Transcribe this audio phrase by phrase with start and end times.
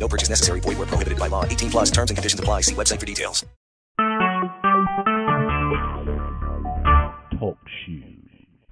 [0.00, 0.60] No purchase necessary.
[0.60, 1.44] Void where prohibited by law.
[1.44, 2.62] 18 plus terms and conditions apply.
[2.62, 3.44] See website for details.
[7.38, 8.16] Talk shoes.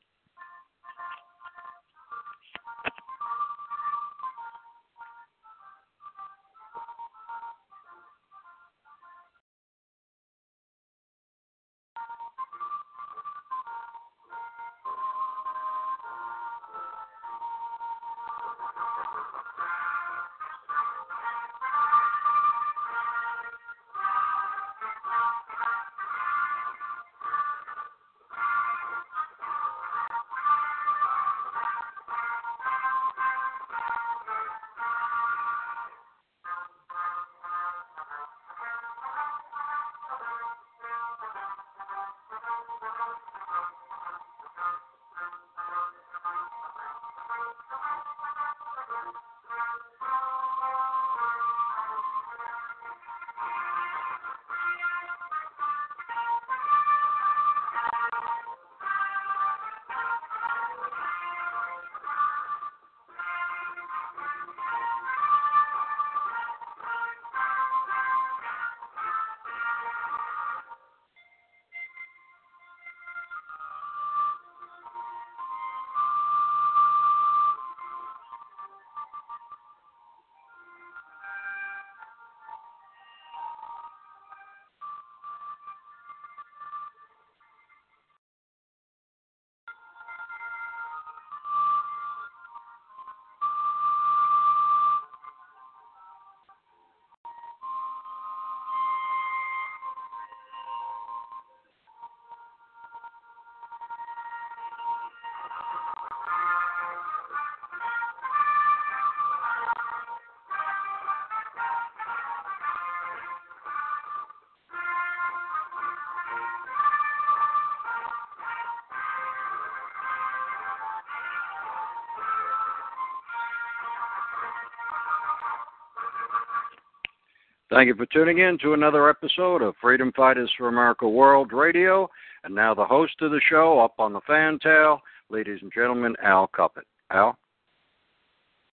[127.70, 132.08] Thank you for tuning in to another episode of Freedom Fighters for America World Radio.
[132.44, 136.48] And now the host of the show, up on the fantail, ladies and gentlemen, Al
[136.48, 136.84] Cuppett.
[137.10, 137.36] Al?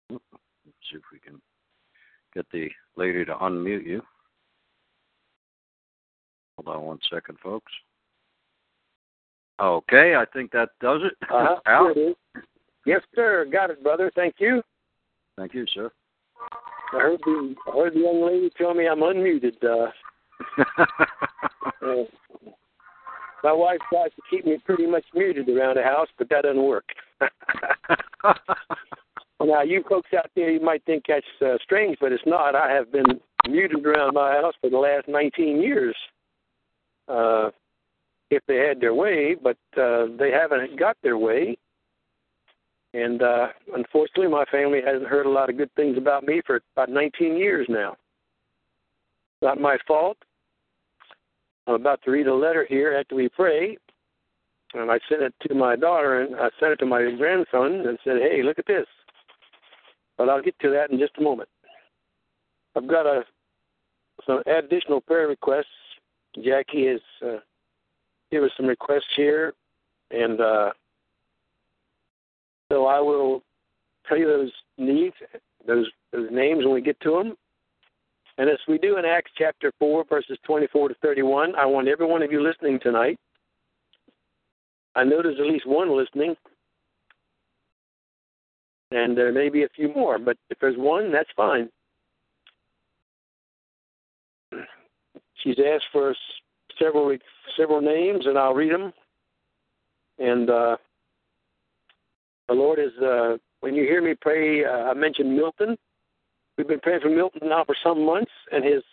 [0.09, 0.23] Let's
[0.89, 1.41] see if we can
[2.34, 4.01] get the lady to unmute you.
[6.57, 7.73] Hold on one second, folks.
[9.59, 11.17] Okay, I think that does it.
[11.29, 11.59] Uh-huh.
[11.66, 11.91] Al?
[11.94, 12.17] It.
[12.85, 13.45] Yes, sir.
[13.51, 14.09] Got it, brother.
[14.16, 14.61] Thank you.
[15.38, 15.91] Thank you, sir.
[16.95, 19.61] I heard the I heard the young lady tell me I'm unmuted.
[19.63, 19.91] Uh,
[21.85, 22.03] uh,
[23.44, 26.63] my wife tries to keep me pretty much muted around the house, but that doesn't
[26.63, 26.85] work.
[29.41, 32.55] now, you folks out there, you might think that's uh, strange, but it's not.
[32.55, 35.95] I have been muted around my house for the last 19 years.
[37.07, 37.51] Uh,
[38.31, 41.55] if they had their way, but uh, they haven't got their way.
[42.95, 46.61] And uh, unfortunately, my family hasn't heard a lot of good things about me for
[46.78, 47.97] about 19 years now.
[49.41, 50.17] Not my fault.
[51.67, 53.78] I'm about to read a letter here after we pray,
[54.73, 57.99] and I sent it to my daughter, and I sent it to my grandson, and
[58.05, 58.87] said, "Hey, look at this."
[60.17, 61.49] But I'll get to that in just a moment.
[62.78, 63.25] I've got a
[64.25, 65.66] some additional prayer requests.
[66.41, 67.40] Jackie has uh,
[68.31, 69.53] given us some requests here,
[70.11, 70.72] and uh,
[72.72, 73.44] so I will
[74.08, 75.16] tell you those needs,
[75.67, 77.35] those those names when we get to them.
[78.38, 82.06] And as we do in Acts chapter 4, verses 24 to 31, I want every
[82.06, 83.17] one of you listening tonight.
[84.94, 86.35] I know there's at least one listening,
[88.91, 91.70] and there may be a few more, but if there's one, that's fine.
[95.35, 96.16] She's asked for
[96.79, 97.16] several
[97.58, 98.94] several names, and I'll read them.
[100.17, 100.78] And uh,
[102.47, 104.65] the Lord is uh, when you hear me pray.
[104.65, 105.77] Uh, I mentioned Milton.
[106.57, 108.83] We've been praying for Milton now for some months, and his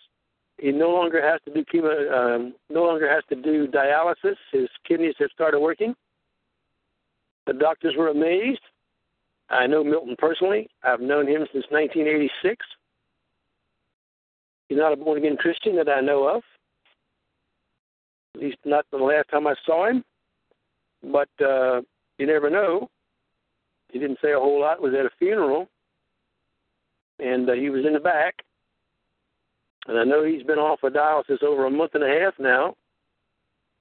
[0.57, 4.35] he no longer has to do chemo, um, no longer has to do dialysis.
[4.51, 5.95] His kidneys have started working.
[7.47, 8.61] The doctors were amazed.
[9.49, 10.69] I know Milton personally.
[10.83, 12.65] I've known him since 1986.
[14.69, 16.43] He's not a born again Christian that I know of.
[18.35, 20.03] At least not the last time I saw him.
[21.03, 21.81] But uh,
[22.17, 22.89] you never know.
[23.93, 24.81] He didn't say a whole lot.
[24.81, 25.69] Was at a funeral,
[27.19, 28.43] and uh, he was in the back.
[29.87, 32.75] And I know he's been off of dialysis over a month and a half now.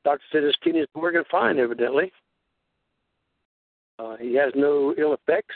[0.05, 2.12] Doctor said his kidneys working fine, evidently.
[3.99, 5.55] Uh, he has no ill effects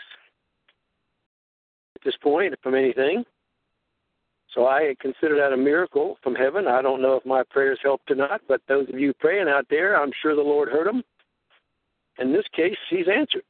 [1.97, 3.25] at this point from anything.
[4.55, 6.67] So I consider that a miracle from heaven.
[6.67, 9.67] I don't know if my prayers helped or not, but those of you praying out
[9.69, 11.03] there, I'm sure the Lord heard them.
[12.19, 13.43] In this case, He's answered.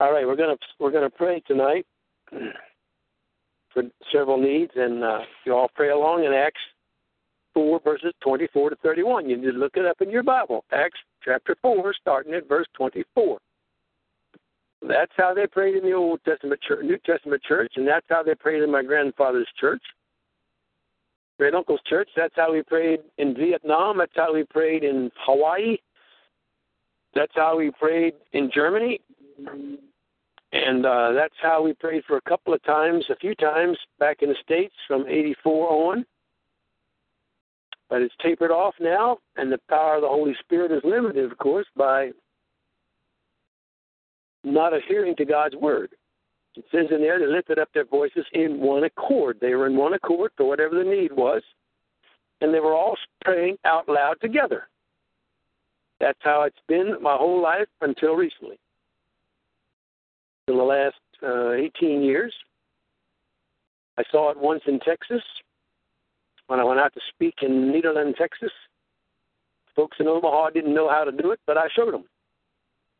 [0.00, 1.84] All right, we're gonna we're gonna pray tonight
[2.30, 6.60] for several needs, and uh, you all pray along in Acts
[7.52, 9.28] four verses twenty four to thirty one.
[9.28, 10.64] You need to look it up in your Bible.
[10.72, 13.38] Acts chapter four, starting at verse twenty four.
[14.86, 18.22] That's how they prayed in the Old Testament church, New Testament church, and that's how
[18.22, 19.82] they prayed in my grandfather's church,
[21.38, 22.08] great uncle's church.
[22.14, 23.98] That's how we prayed in Vietnam.
[23.98, 25.78] That's how we prayed in Hawaii.
[27.16, 29.00] That's how we prayed in Germany.
[30.52, 34.22] And uh, that's how we prayed for a couple of times, a few times back
[34.22, 36.06] in the States from 84 on.
[37.90, 41.36] But it's tapered off now, and the power of the Holy Spirit is limited, of
[41.38, 42.10] course, by
[44.44, 45.90] not adhering to God's word.
[46.54, 49.38] It says in there they lifted up their voices in one accord.
[49.40, 51.42] They were in one accord for whatever the need was,
[52.40, 54.68] and they were all praying out loud together.
[56.00, 58.58] That's how it's been my whole life until recently.
[60.48, 62.32] In the last uh, 18 years,
[63.98, 65.22] I saw it once in Texas
[66.46, 68.50] when I went out to speak in Nederland, Texas.
[69.76, 72.04] Folks in Omaha didn't know how to do it, but I showed them.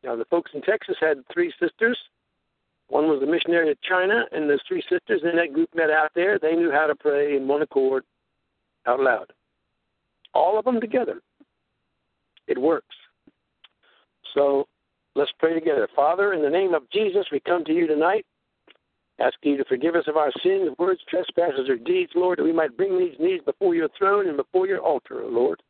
[0.03, 1.97] Now, the folks in Texas had three sisters.
[2.87, 6.11] One was a missionary to China, and those three sisters in that group met out
[6.13, 6.37] there.
[6.37, 8.03] They knew how to pray in one accord
[8.85, 9.33] out loud.
[10.35, 11.19] All of them together.
[12.47, 12.95] It works.
[14.35, 14.67] So
[15.15, 15.87] let's pray together.
[15.95, 18.25] Father, in the name of Jesus, we come to you tonight,
[19.19, 22.53] asking you to forgive us of our sins, words, trespasses, or deeds, Lord, that we
[22.53, 25.61] might bring these needs before your throne and before your altar, O Lord.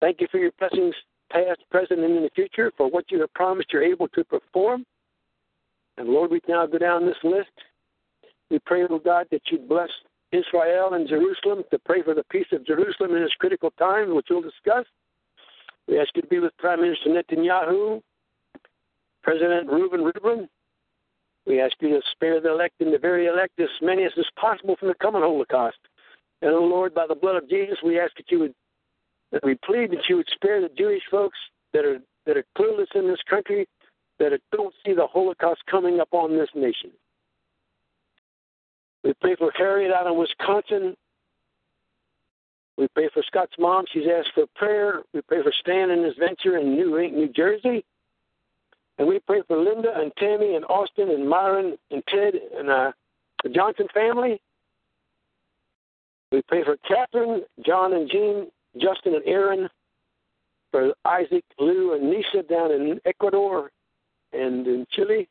[0.00, 0.94] Thank you for your blessings
[1.30, 4.84] past, present, and in the future, for what you have promised you're able to perform.
[5.96, 7.50] And Lord, we now go down this list.
[8.50, 9.90] We pray, Lord God, that you bless
[10.32, 14.26] Israel and Jerusalem, to pray for the peace of Jerusalem in this critical time, which
[14.30, 14.86] we'll discuss.
[15.90, 18.00] We ask you to be with Prime Minister Netanyahu,
[19.24, 20.48] President Reuven Rivlin.
[21.46, 24.26] We ask you to spare the elect and the very elect as many as is
[24.36, 25.78] possible from the coming Holocaust.
[26.42, 28.54] And, oh Lord, by the blood of Jesus, we ask that you would
[29.32, 31.38] that we plead that you would spare the Jewish folks
[31.72, 33.66] that are that are clueless in this country,
[34.20, 36.90] that don't see the Holocaust coming upon this nation.
[39.02, 40.96] We pray for Harriet out in Wisconsin.
[42.76, 43.84] We pray for Scott's mom.
[43.92, 45.02] She's asked for prayer.
[45.12, 47.84] We pray for Stan and his venture in New New Jersey.
[48.98, 52.92] And we pray for Linda and Tammy and Austin and Myron and Ted and uh,
[53.42, 54.40] the Johnson family.
[56.32, 59.68] We pray for Catherine, John, and Jean Justin and Aaron,
[60.70, 63.70] for Isaac, Lou, and Nisa down in Ecuador
[64.32, 65.28] and in Chile.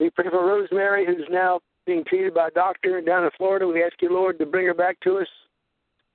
[0.00, 3.66] We pray for Rosemary, who's now being treated by a doctor down in Florida.
[3.66, 5.28] We ask you, Lord, to bring her back to us.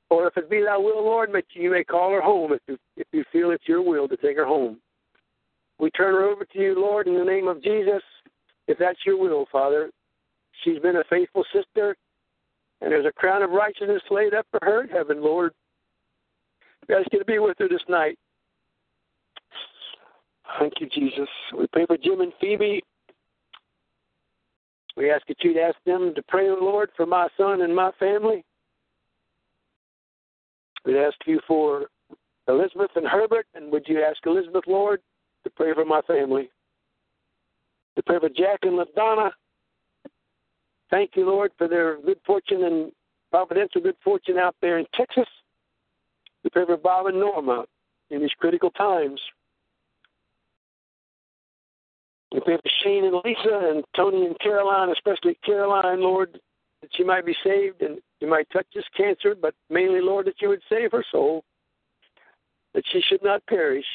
[0.10, 2.78] Or if it be thy will, Lord, that you may call her home if you,
[2.98, 4.80] if you feel it's your will to take her home.
[5.80, 8.02] We turn her over to you, Lord, in the name of Jesus,
[8.68, 9.92] if that's your will, Father.
[10.64, 11.96] She's been a faithful sister.
[12.82, 15.52] And there's a crown of righteousness laid up for her in heaven, Lord.
[16.88, 18.18] We ask you to be with her this night.
[20.60, 21.30] Thank you, Jesus.
[21.58, 22.84] We pray for Jim and Phoebe.
[24.98, 28.44] We ask that you'd ask them to pray, Lord, for my son and my family.
[30.86, 31.88] We'd ask you for
[32.48, 35.02] Elizabeth and Herbert, and would you ask Elizabeth, Lord,
[35.44, 36.50] to pray for my family?
[37.96, 39.32] To pray for Jack and LaDonna,
[40.90, 42.92] Thank you, Lord, for their good fortune and
[43.32, 45.28] providential good fortune out there in Texas.
[46.44, 47.66] We pray for Bob and Norma
[48.10, 49.22] in these critical times.
[52.32, 56.40] We pray for Shane and Lisa and Tony and Caroline, especially Caroline, Lord,
[56.82, 60.42] that she might be saved and you might touch this cancer, but mainly, Lord, that
[60.42, 61.44] you would save her soul,
[62.74, 63.86] that she should not perish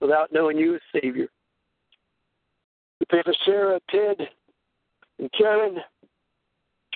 [0.00, 1.28] without knowing you as Savior.
[3.00, 4.28] We pray for Sarah, Ted,
[5.18, 5.78] and Karen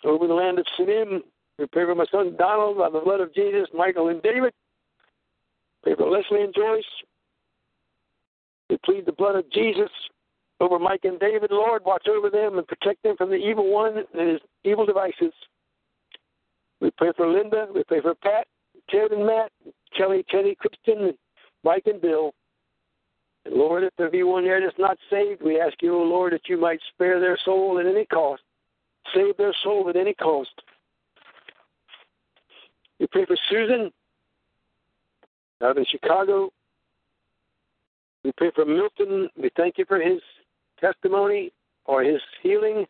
[0.05, 1.21] over the land of Sinim.
[1.59, 4.53] We pray for my son Donald by the blood of Jesus, Michael and David.
[5.83, 6.85] Pray for Leslie and Joyce.
[8.69, 9.91] We plead the blood of Jesus
[10.63, 11.51] over Mike and David.
[11.51, 15.33] Lord, watch over them and protect them from the evil one and his evil devices.
[16.81, 17.67] We pray for Linda.
[17.75, 18.47] We pray for Pat,
[18.89, 19.51] Ted, and Matt,
[19.97, 21.15] Kelly, Teddy, Kristen,
[21.65, 22.33] Mike, and Bill.
[23.45, 26.33] And Lord, if there be one there that's not saved, we ask you, O Lord,
[26.33, 28.43] that you might spare their soul at any cost.
[29.13, 30.51] Save their soul at any cost.
[33.01, 33.91] We pray for Susan
[35.61, 36.51] out in Chicago.
[38.25, 39.29] We pray for Milton.
[39.37, 40.21] We thank you for his
[40.83, 41.53] testimony
[41.85, 42.85] or his healing.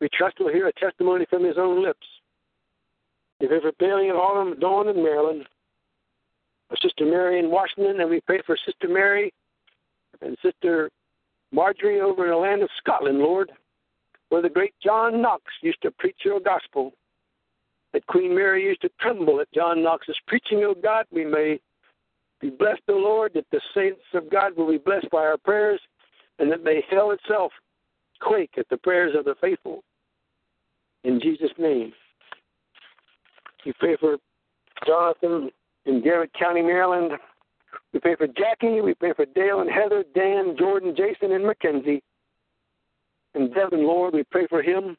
[0.00, 2.06] We trust we'll hear a testimony from his own lips.
[3.40, 5.46] If pray for Bailey and Harlem, Dawn in Maryland,
[6.70, 9.32] our Sister Mary in Washington, and we pray for Sister Mary
[10.20, 10.90] and Sister
[11.52, 13.52] Marjorie over in the land of Scotland, Lord,
[14.28, 16.92] where the great John Knox used to preach your gospel.
[17.92, 21.06] That Queen Mary used to tremble at John Knox's preaching, O God.
[21.10, 21.60] We may
[22.40, 25.80] be blessed, O Lord, that the saints of God will be blessed by our prayers,
[26.38, 27.52] and that may hell itself
[28.20, 29.82] quake at the prayers of the faithful.
[31.04, 31.92] In Jesus' name.
[33.64, 34.16] We pray for
[34.86, 35.50] Jonathan
[35.86, 37.12] in Garrett County, Maryland.
[37.92, 38.80] We pray for Jackie.
[38.80, 42.02] We pray for Dale and Heather, Dan, Jordan, Jason, and Mackenzie.
[43.34, 44.96] And Devin, Lord, we pray for him.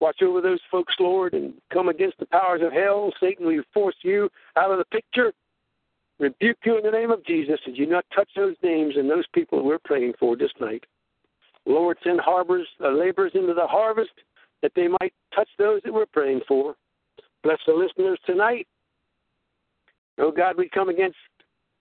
[0.00, 3.12] Watch over those folks, Lord, and come against the powers of hell.
[3.20, 5.32] Satan, we force you out of the picture.
[6.20, 7.58] Rebuke you in the name of Jesus.
[7.64, 10.84] Did you not touch those names and those people we're praying for this night?
[11.66, 14.12] Lord, send harbors, uh, laborers into the harvest
[14.62, 16.76] that they might touch those that we're praying for.
[17.42, 18.66] Bless the listeners tonight.
[20.18, 21.16] Oh God, we come against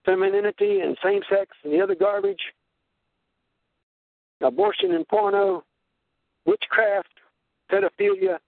[0.05, 2.41] femininity and same sex and the other garbage,
[4.41, 5.63] abortion and porno,
[6.45, 7.09] witchcraft,
[7.71, 8.39] pedophilia.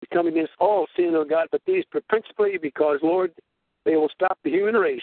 [0.00, 3.32] We come against all sin, oh God, but these principally because, Lord,
[3.86, 5.00] they will stop the human race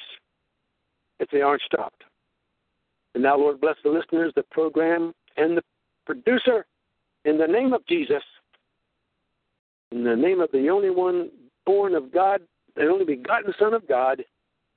[1.19, 2.03] if they aren't stopped.
[3.15, 5.63] And now, Lord, bless the listeners, the program, and the
[6.05, 6.65] producer
[7.25, 8.21] in the name of Jesus.
[9.91, 11.29] In the name of the only one
[11.65, 12.41] born of God,
[12.75, 14.23] the only begotten Son of God,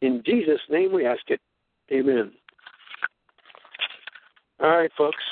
[0.03, 1.41] in Jesus' name we ask it.
[1.91, 2.31] Amen.
[4.63, 5.23] All right, folks.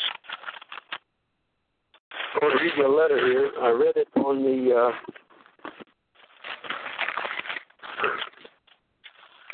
[2.34, 3.50] I want to read you a letter here.
[3.62, 4.92] I read it on the uh,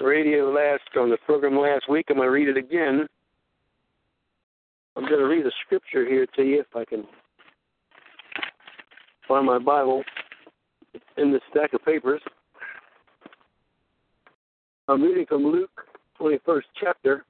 [0.00, 2.07] radio last, on the program last week.
[2.11, 3.07] I'm going to read it again.
[4.97, 7.04] I'm going to read a scripture here to you if I can
[9.26, 10.02] find my Bible
[11.16, 12.21] in this stack of papers.
[14.88, 15.87] I'm reading from Luke
[16.21, 17.25] 21st chapter.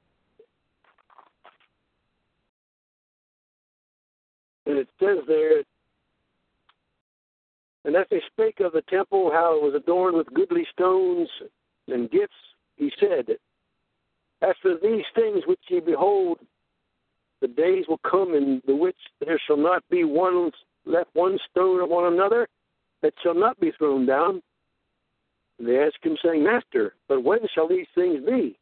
[4.66, 5.62] And it says there,
[7.84, 11.28] and as they spake of the temple, how it was adorned with goodly stones
[11.88, 12.32] and gifts,
[12.80, 13.36] he said,
[14.42, 16.38] As for these things which ye behold,
[17.42, 20.50] the days will come in the which there shall not be one
[20.86, 22.48] left one stone upon another
[23.02, 24.42] that shall not be thrown down.
[25.58, 28.58] And they asked him, saying, Master, but when shall these things be?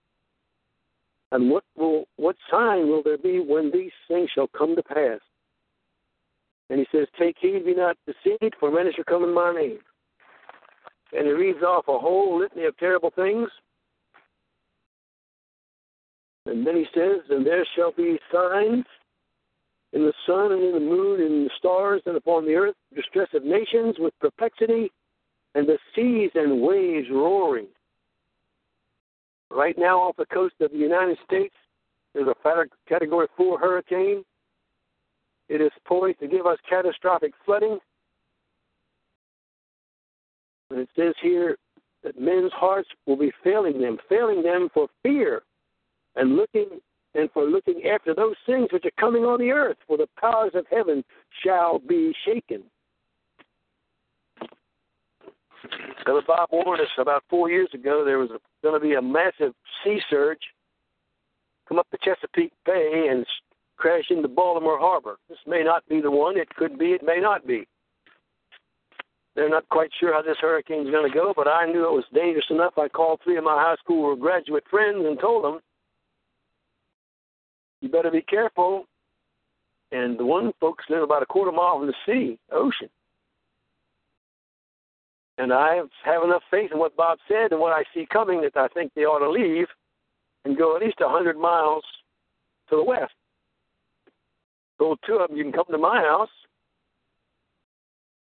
[1.31, 5.21] And what will what sign will there be when these things shall come to pass?
[6.71, 9.79] And he says, Take heed, be not deceived, for many shall come in my name.
[11.13, 13.49] And he reads off a whole litany of terrible things.
[16.49, 18.85] And then he says, And there shall be signs
[19.93, 22.75] in the sun and in the moon and in the stars and upon the earth,
[22.95, 24.91] distress of nations with perplexity,
[25.55, 27.69] and the seas and waves roaring.
[29.51, 31.55] Right now, off the coast of the United States,
[32.15, 34.25] there's a Category 4 hurricane.
[35.49, 37.79] It is poised to give us catastrophic flooding.
[40.71, 41.57] And it says here
[42.05, 45.43] that men's hearts will be failing them, failing them for fear
[46.17, 46.81] and looking
[47.15, 50.53] and for looking after those things which are coming on the earth, for the powers
[50.55, 51.03] of heaven
[51.43, 52.63] shall be shaken.
[56.05, 58.31] Brother Bob warned us about four years ago there was
[58.63, 60.39] going to be a massive sea surge
[61.69, 63.27] come up the Chesapeake Bay and
[63.77, 65.17] crash into Baltimore Harbor.
[65.29, 66.39] This may not be the one.
[66.39, 66.93] It could be.
[66.93, 67.67] It may not be.
[69.37, 72.05] They're not quite sure how this hurricane's going to go, but I knew it was
[72.13, 72.73] dangerous enough.
[72.77, 75.61] I called three of my high school graduate friends and told them,
[77.81, 78.87] you better be careful.
[79.91, 82.91] and the one folks live about a quarter mile from the sea, ocean.
[85.39, 88.57] And I have enough faith in what Bob said and what I see coming that
[88.57, 89.67] I think they ought to leave
[90.45, 91.85] and go at least a hundred miles
[92.69, 93.13] to the west.
[94.79, 96.29] Told two of them, you can come to my house.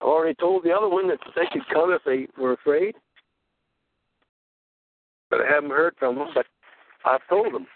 [0.00, 2.94] I already told the other one that they could come if they were afraid.
[5.30, 6.46] But I haven't heard from them, but
[7.04, 7.66] I've told them.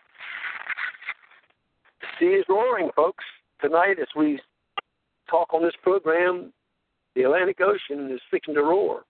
[2.18, 3.25] Sea is roaring, folks.
[3.61, 4.40] Tonight, as we
[5.28, 6.52] talk on this program,
[7.14, 9.04] the Atlantic Ocean is fixing to roar.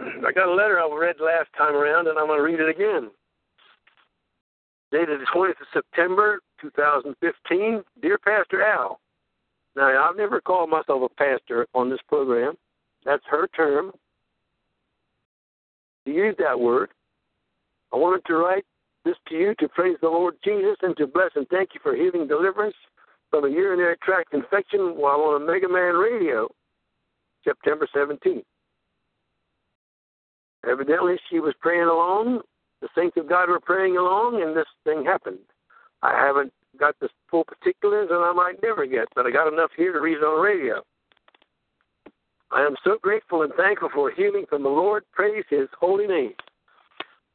[0.00, 2.68] I got a letter I read last time around, and I'm going to read it
[2.68, 3.10] again.
[4.92, 7.82] Dated the 20th of September, 2015.
[8.02, 9.00] Dear Pastor Al,
[9.76, 12.54] now I've never called myself a pastor on this program.
[13.04, 13.92] That's her term.
[16.06, 16.90] To use that word,
[17.92, 18.64] I wanted to write
[19.04, 21.94] this to you to praise the Lord Jesus and to bless and thank you for
[21.94, 22.76] healing deliverance
[23.30, 26.48] from a urinary tract infection while on a Mega Man radio,
[27.44, 28.42] September 17th.
[30.68, 32.40] Evidently, she was praying along.
[32.82, 35.38] The saints of God were praying along, and this thing happened.
[36.02, 39.70] I haven't got the full particulars, and I might never get, but I got enough
[39.76, 40.82] here to read it on radio.
[42.52, 45.04] I am so grateful and thankful for healing from the Lord.
[45.12, 46.32] Praise His holy name.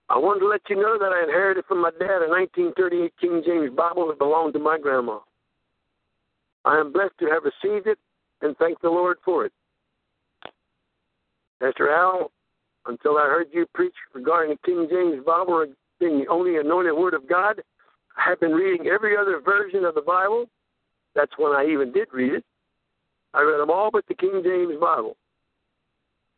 [0.09, 3.41] I wanted to let you know that I inherited from my dad a 1938 King
[3.45, 5.19] James Bible that belonged to my grandma.
[6.63, 7.97] I am blessed to have received it
[8.41, 9.53] and thank the Lord for it.
[11.59, 12.31] Pastor Al,
[12.85, 15.65] until I heard you preach regarding the King James Bible
[15.99, 17.61] being the only anointed Word of God.
[18.17, 20.45] I have been reading every other version of the Bible.
[21.15, 22.45] That's when I even did read it.
[23.33, 25.17] I read them all but the King James Bible.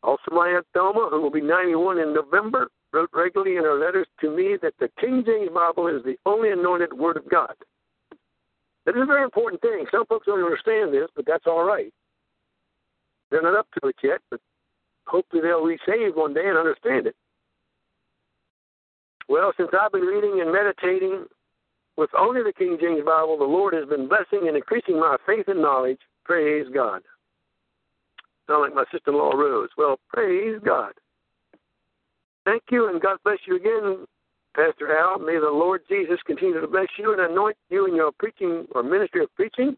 [0.04, 4.08] Also, my Aunt Thelma, who will be 91 in November, wrote regularly in her letters
[4.22, 7.54] to me that the King James Bible is the only anointed Word of God.
[8.86, 9.86] That is a very important thing.
[9.92, 11.94] Some folks don't understand this, but that's all right.
[13.30, 14.40] They're not up to it yet, but
[15.06, 17.16] hopefully they'll be saved one day and understand it.
[19.28, 21.26] Well, since I've been reading and meditating
[21.98, 25.50] with only the King James Bible, the Lord has been blessing and increasing my faith
[25.50, 26.00] and knowledge.
[26.24, 27.02] Praise God.
[28.48, 29.70] Sound like my sister-in-law Rose.
[29.78, 30.94] Well, praise God.
[32.48, 34.06] Thank you, and God bless you again,
[34.56, 35.20] Pastor Al.
[35.20, 38.84] May the Lord Jesus continue to bless you and anoint you in your preaching or
[38.84, 39.76] ministry of preaching.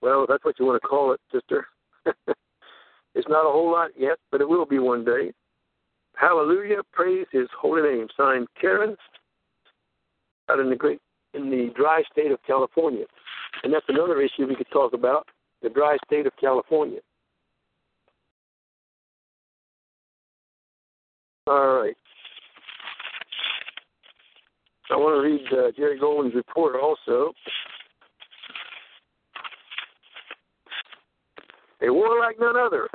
[0.00, 1.66] Well, that's what you want to call it, sister.
[3.14, 5.32] It's not a whole lot yet, but it will be one day.
[6.14, 6.82] Hallelujah.
[6.92, 8.06] Praise his holy name.
[8.16, 8.96] Signed Karen
[10.48, 11.00] out in the great
[11.34, 13.06] in the dry state of California.
[13.64, 15.26] And that's another issue we could talk about,
[15.62, 17.00] the dry state of California.
[21.48, 21.96] All right.
[24.90, 27.32] I want to read uh, Jerry Golden's report also.
[31.80, 32.88] A war like none other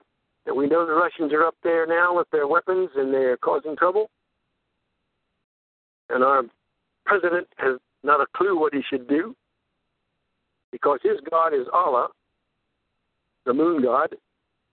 [0.46, 3.76] and we know the Russians are up there now with their weapons and they're causing
[3.76, 4.10] trouble.
[6.10, 6.44] And our
[7.06, 9.36] president has not a clue what he should do
[10.72, 12.10] because his God is Allah,
[13.46, 14.16] the moon god,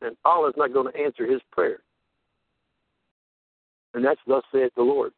[0.02, 1.80] and Allah is not going to answer his prayer.
[3.94, 5.12] And that's thus saith the Lord.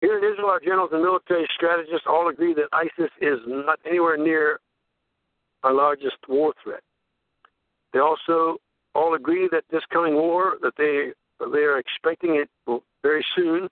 [0.00, 4.16] Here in Israel, our generals and military strategists all agree that ISIS is not anywhere
[4.16, 4.58] near
[5.62, 6.82] our largest war threat.
[7.92, 8.56] They also
[8.94, 11.12] all agree that this coming war, that they
[11.52, 12.48] they are expecting it
[13.02, 13.68] very soon,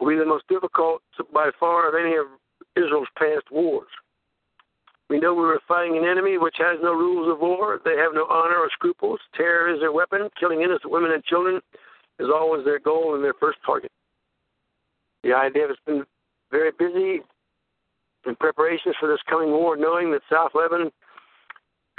[0.00, 2.26] will be the most difficult by far of any of
[2.76, 3.88] Israel's past wars.
[5.12, 7.78] We know we were fighting an enemy which has no rules of war.
[7.84, 9.20] They have no honor or scruples.
[9.36, 10.30] Terror is their weapon.
[10.40, 11.60] Killing innocent women and children
[12.18, 13.92] is always their goal and their first target.
[15.22, 16.04] The IDF has been
[16.50, 17.20] very busy
[18.26, 20.90] in preparations for this coming war, knowing that South Lebanon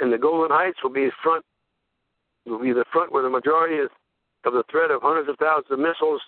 [0.00, 1.44] and the Golan Heights will be front
[2.46, 5.78] will be the front where the majority of the threat of hundreds of thousands of
[5.78, 6.20] missiles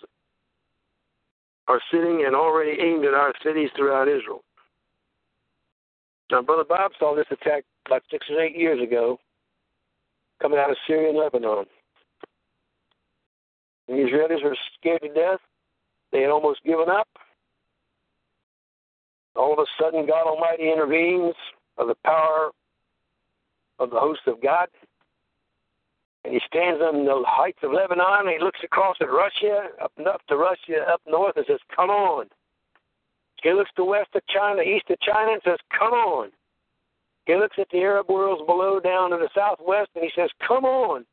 [1.67, 4.41] are sitting and already aimed at our cities throughout Israel.
[6.31, 9.19] Now, Brother Bob saw this attack about six or eight years ago,
[10.41, 11.65] coming out of Syria and Lebanon.
[13.87, 15.39] The Israelis were scared to death.
[16.11, 17.07] They had almost given up.
[19.35, 21.35] All of a sudden, God Almighty intervenes
[21.77, 22.51] of the power
[23.79, 24.67] of the host of God.
[26.25, 29.93] And he stands on the heights of Lebanon and he looks across at Russia, up
[30.05, 32.25] up to Russia, up north, and says, Come on.
[33.43, 36.29] He looks to west of China, east of China, and says, Come on.
[37.25, 40.65] He looks at the Arab worlds below down to the southwest and he says, Come
[40.65, 41.05] on.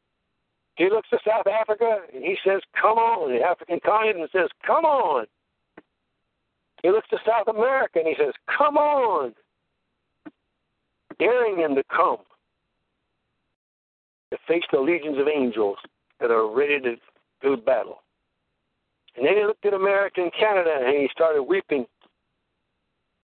[0.76, 3.36] He looks to South Africa and he says, Come on.
[3.36, 5.26] The African continent says, Come on.
[6.84, 9.34] He looks to South America and he says, Come on!
[11.18, 12.18] Daring them to come
[14.30, 15.78] to face the legions of angels
[16.20, 16.96] that are ready to
[17.40, 18.02] do battle.
[19.16, 21.86] And then he looked at America and Canada and he started weeping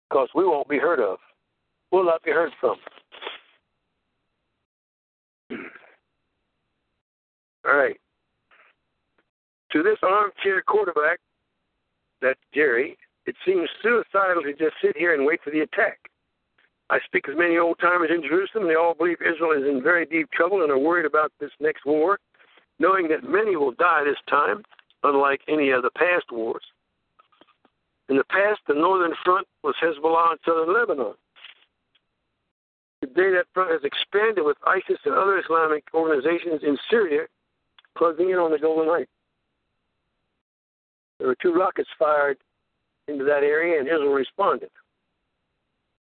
[0.08, 1.18] because we won't be heard of.
[1.90, 2.76] We'll not be heard from.
[7.66, 7.96] All right.
[9.72, 11.18] To this armchair quarterback,
[12.22, 15.98] that's Jerry, it seems suicidal to just sit here and wait for the attack.
[16.88, 20.06] I speak with many old timers in Jerusalem, they all believe Israel is in very
[20.06, 22.18] deep trouble and are worried about this next war,
[22.78, 24.62] knowing that many will die this time,
[25.02, 26.62] unlike any of the past wars.
[28.08, 31.14] In the past, the northern front was Hezbollah in southern Lebanon.
[33.00, 37.26] Today, that front has expanded with ISIS and other Islamic organizations in Syria
[37.96, 39.10] closing in on the Golan Heights.
[41.18, 42.38] There were two rockets fired
[43.08, 44.70] into that area, and Israel responded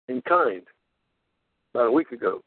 [0.09, 0.63] in kind
[1.75, 2.43] about a week ago.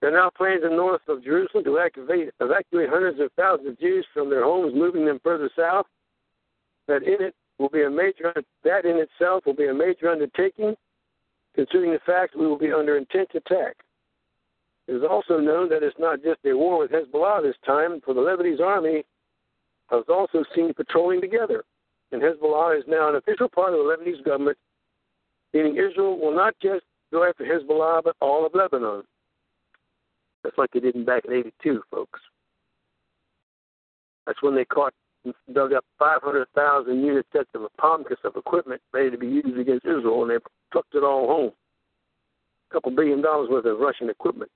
[0.00, 3.80] There are now plans in north of Jerusalem to evacuate, evacuate hundreds of thousands of
[3.80, 5.86] Jews from their homes, moving them further south.
[6.86, 8.32] That in it will be a major
[8.64, 10.74] that in itself will be a major undertaking,
[11.54, 13.76] considering the fact we will be under intense attack.
[14.86, 18.14] It is also known that it's not just a war with Hezbollah this time, for
[18.14, 19.04] the Lebanese army
[19.90, 21.64] has also seen patrolling together,
[22.12, 24.56] and Hezbollah is now an official part of the Lebanese government,
[25.52, 29.02] meaning Israel will not just go after Hezbollah, but all of Lebanon.
[30.42, 32.20] That's like they did back in 82, folks.
[34.26, 34.94] That's when they caught
[35.52, 40.22] dug up 500,000 unit sets of Apomkis of equipment ready to be used against Israel,
[40.22, 40.38] and they
[40.72, 41.52] trucked it all home.
[42.70, 44.50] A couple billion dollars worth of Russian equipment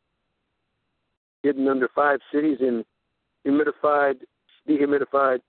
[1.42, 2.84] hidden under five cities in
[3.46, 4.20] humidified,
[4.68, 5.40] dehumidified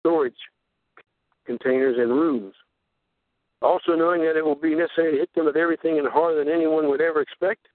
[0.00, 0.34] storage
[1.46, 2.54] containers and rooms.
[3.62, 6.52] Also, knowing that it will be necessary to hit them with everything and harder than
[6.52, 7.66] anyone would ever expect,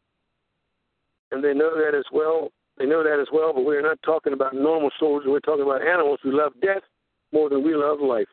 [1.32, 2.52] and they know that as well.
[2.78, 5.30] They know that as well, but we're not talking about normal soldiers.
[5.30, 6.84] We're talking about animals who love death
[7.32, 8.28] more than we love life.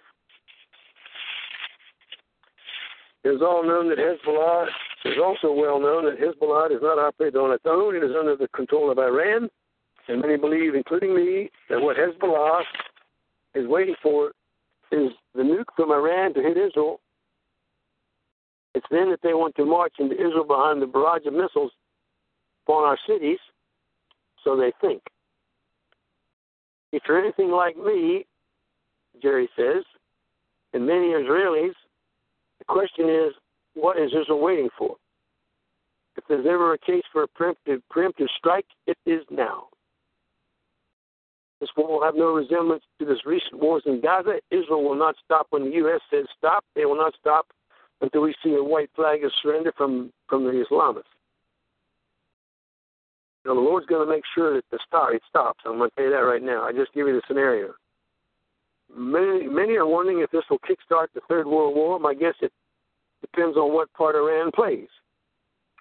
[3.24, 4.66] It is all known that Hezbollah
[5.04, 7.94] is also well known that Hezbollah does not operate on its own.
[7.94, 9.50] It is under the control of Iran,
[10.08, 12.62] and many believe, including me, that what Hezbollah
[13.54, 14.32] is waiting for
[14.90, 17.00] is the nuke from Iran to hit Israel.
[18.74, 21.72] It's then that they want to march into Israel behind the barrage of missiles
[22.66, 23.38] upon our cities,
[24.48, 25.02] so they think.
[26.92, 28.24] If you're anything like me,
[29.20, 29.84] Jerry says,
[30.72, 31.74] and many Israelis,
[32.58, 33.32] the question is,
[33.74, 34.96] what is Israel waiting for?
[36.16, 39.66] If there's ever a case for a preemptive, preemptive strike, it is now.
[41.60, 44.38] This war will have no resemblance to this recent wars in Gaza.
[44.50, 46.00] Israel will not stop when the U.S.
[46.10, 46.64] says stop.
[46.74, 47.48] They will not stop
[48.00, 51.17] until we see a white flag of surrender from, from the Islamists.
[53.48, 55.60] Now, the Lord's going to make sure that the stop it stops.
[55.64, 56.64] I'm going to tell you that right now.
[56.64, 57.72] I just give you the scenario.
[58.94, 61.98] Many, many are wondering if this will kickstart the Third World War.
[61.98, 62.52] My guess it
[63.20, 64.88] Depends on what part Iran plays.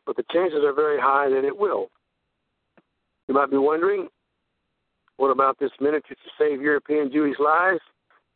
[0.05, 1.89] But the chances are very high that it will.
[3.27, 4.07] You might be wondering,
[5.17, 7.81] what about this miniature to save European Jewish lives?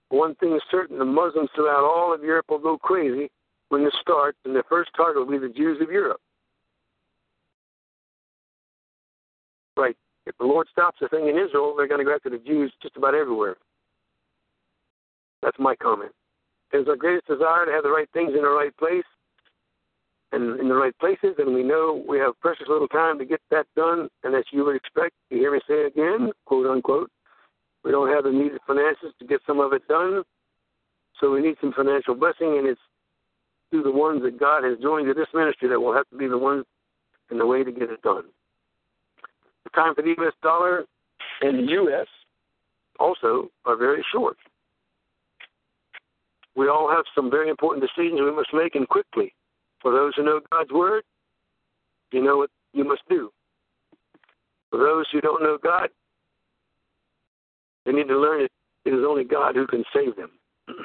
[0.09, 3.31] One thing is certain the Muslims throughout all of Europe will go crazy
[3.69, 6.19] when this starts, and their first target will be the Jews of Europe.
[9.77, 9.95] Right.
[10.25, 12.71] If the Lord stops the thing in Israel, they're going to go after the Jews
[12.81, 13.55] just about everywhere.
[15.41, 16.11] That's my comment.
[16.71, 19.03] It is our greatest desire to have the right things in the right place
[20.31, 23.41] and in the right places, and we know we have precious little time to get
[23.49, 27.11] that done, and as you would expect, you hear me say again, quote unquote,
[27.83, 30.23] we don't have the needed finances to get some of it done,
[31.19, 32.79] so we need some financial blessing, and it's
[33.69, 36.27] through the ones that God has joined to this ministry that will have to be
[36.27, 36.65] the ones
[37.29, 38.25] and the way to get it done.
[39.63, 40.33] The time for the U.S.
[40.41, 40.85] dollar
[41.41, 42.07] and the U.S.
[42.99, 44.37] also are very short
[46.55, 49.33] we all have some very important decisions we must make and quickly.
[49.81, 51.03] For those who know God's word,
[52.11, 53.31] you know what you must do.
[54.69, 55.89] For those who don't know God,
[57.85, 58.51] they need to learn it.
[58.85, 60.31] It is only God who can save them.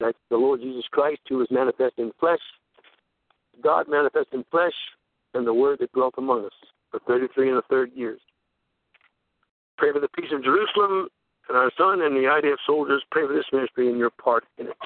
[0.00, 2.40] That's the Lord Jesus Christ who was manifest in flesh,
[3.62, 4.72] God manifest in flesh,
[5.34, 6.52] and the Word that dwelt among us
[6.90, 8.20] for 33 and a third years.
[9.78, 11.08] Pray for the peace of Jerusalem
[11.48, 14.68] and our son and the IDF soldiers pray for this ministry and your part in
[14.68, 14.76] it.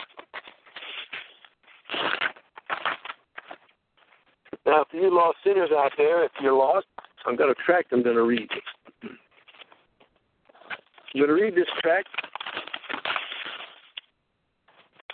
[4.67, 6.87] Now, for you lost sinners out there, if you're lost,
[7.27, 8.49] I'm going to tract I'm going to read.
[9.03, 9.19] I'm
[11.21, 12.09] going to read this tract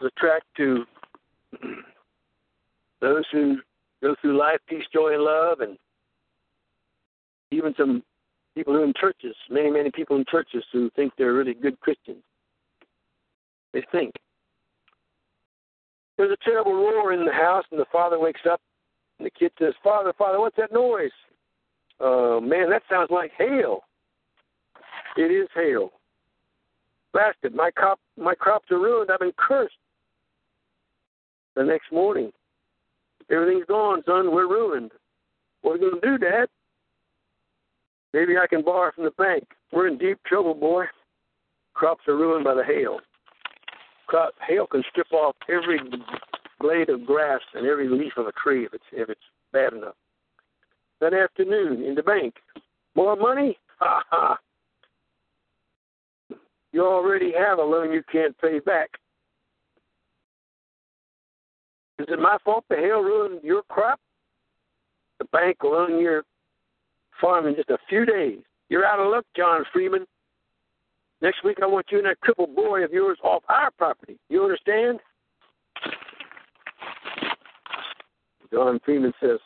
[0.00, 0.84] the track to
[3.00, 3.56] those who
[4.02, 5.76] go through life, peace, joy, and love, and
[7.50, 8.02] even some
[8.54, 11.78] people who are in churches, many, many people in churches who think they're really good
[11.80, 12.22] Christians.
[13.72, 14.14] They think.
[16.16, 18.60] There's a terrible roar in the house, and the father wakes up,
[19.18, 21.10] and the kid says, Father, Father, what's that noise?
[22.00, 23.80] Uh, man, that sounds like hail.
[25.16, 25.92] It is hail.
[27.12, 29.10] Bastard, my crop, my crops are ruined.
[29.10, 29.74] I've been cursed.
[31.56, 32.30] The next morning,
[33.30, 34.30] everything's gone, son.
[34.32, 34.92] We're ruined.
[35.62, 36.48] What are we going to do, Dad?
[38.12, 39.44] Maybe I can borrow from the bank.
[39.72, 40.84] We're in deep trouble, boy.
[41.74, 42.98] Crops are ruined by the hail.
[44.06, 45.78] Crop, hail can strip off every
[46.58, 49.20] blade of grass and every leaf of a tree if it's if it's
[49.52, 49.94] bad enough.
[51.00, 52.34] That afternoon in the bank,
[52.94, 53.58] more money?
[53.82, 54.38] Ha ha!
[56.72, 58.90] You already have a loan you can't pay back.
[61.98, 63.98] Is it my fault the hail ruined your crop?
[65.18, 66.24] The bank will own your
[67.20, 68.38] farm in just a few days.
[68.68, 70.06] You're out of luck, John Freeman.
[71.22, 74.18] Next week, I want you and that crippled boy of yours off our property.
[74.28, 75.00] You understand?
[78.52, 79.38] John Freeman says,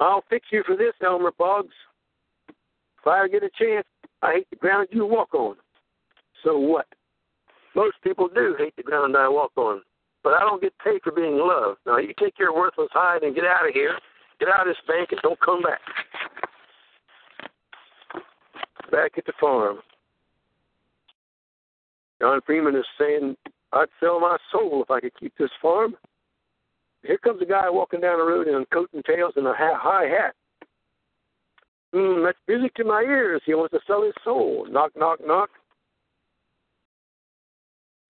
[0.00, 1.74] I'll fix you for this, Elmer Boggs.
[2.48, 3.86] If I ever get a chance,
[4.22, 5.56] I hate the ground you walk on.
[6.44, 6.86] So what?
[7.74, 9.82] Most people do hate the ground I walk on,
[10.24, 11.78] but I don't get paid for being loved.
[11.86, 13.98] Now, you take your worthless hide and get out of here.
[14.38, 15.80] Get out of this bank and don't come back.
[18.90, 19.78] Back at the farm.
[22.20, 23.36] John Freeman is saying,
[23.72, 25.96] I'd sell my soul if I could keep this farm.
[27.02, 29.54] Here comes a guy walking down the road in a coat and tails and a
[29.56, 30.34] high hat.
[31.92, 33.42] Hmm, that's music to my ears.
[33.46, 34.66] He wants to sell his soul.
[34.68, 35.50] Knock, knock, knock.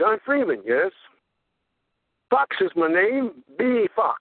[0.01, 0.93] John Freeman, yes.
[2.31, 3.87] Fox is my name, B.
[3.95, 4.21] Fox.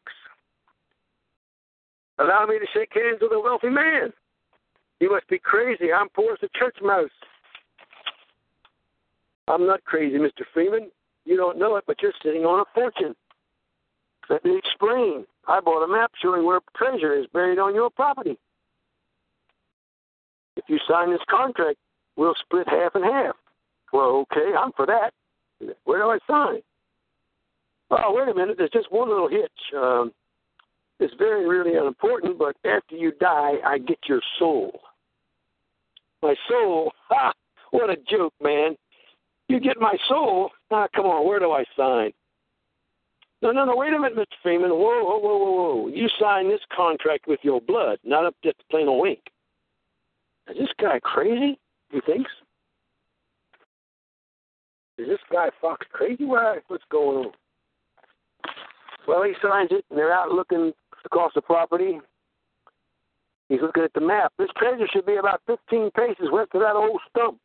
[2.18, 4.14] Allow me to shake hands with a wealthy man.
[5.00, 5.92] You must be crazy.
[5.92, 7.10] I'm poor as a church mouse.
[9.48, 10.44] I'm not crazy, Mr.
[10.54, 10.90] Freeman.
[11.26, 13.16] You don't know it, but you're sitting on a fortune.
[14.30, 15.26] Let me explain.
[15.48, 18.38] I bought a map showing where treasure is buried on your property.
[20.56, 21.78] If you sign this contract,
[22.16, 23.36] we'll split half and half.
[23.94, 25.12] Well, okay, I'm for that.
[25.84, 26.62] Where do I sign?
[27.92, 28.58] Oh, wait a minute.
[28.58, 29.52] There's just one little hitch.
[29.76, 30.12] Um,
[31.00, 34.80] it's very, really unimportant, but after you die, I get your soul.
[36.22, 36.92] My soul?
[37.10, 37.34] Ha!
[37.70, 38.76] What a joke, man.
[39.48, 40.50] You get my soul?
[40.72, 42.12] Ah, come on, where do I sign?
[43.42, 44.26] No, no, no, wait a minute, Mr.
[44.42, 44.72] Freeman.
[44.72, 45.88] Whoa, whoa, whoa, whoa, whoa.
[45.90, 49.20] You signed this contract with your blood, not up just plain old ink.
[50.50, 51.60] Is this guy crazy?
[51.92, 52.32] He thinks.
[54.98, 56.26] Is this guy Fox crazy?
[56.26, 57.32] What's going on?
[59.08, 60.74] Well, he signs it, and they're out looking
[61.06, 62.00] across the property.
[63.50, 64.34] He's looking at the map.
[64.38, 67.38] This treasure should be about 15 paces west of that old stump.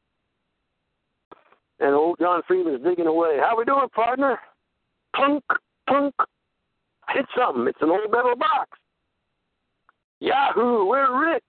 [1.79, 3.39] And old John Freeman's digging away.
[3.41, 4.39] How we doing, partner?
[5.15, 5.45] Plunk,
[5.89, 6.15] plunk.
[7.11, 7.67] Hit something.
[7.67, 8.79] It's an old metal box.
[10.21, 11.43] Yahoo, we're rich.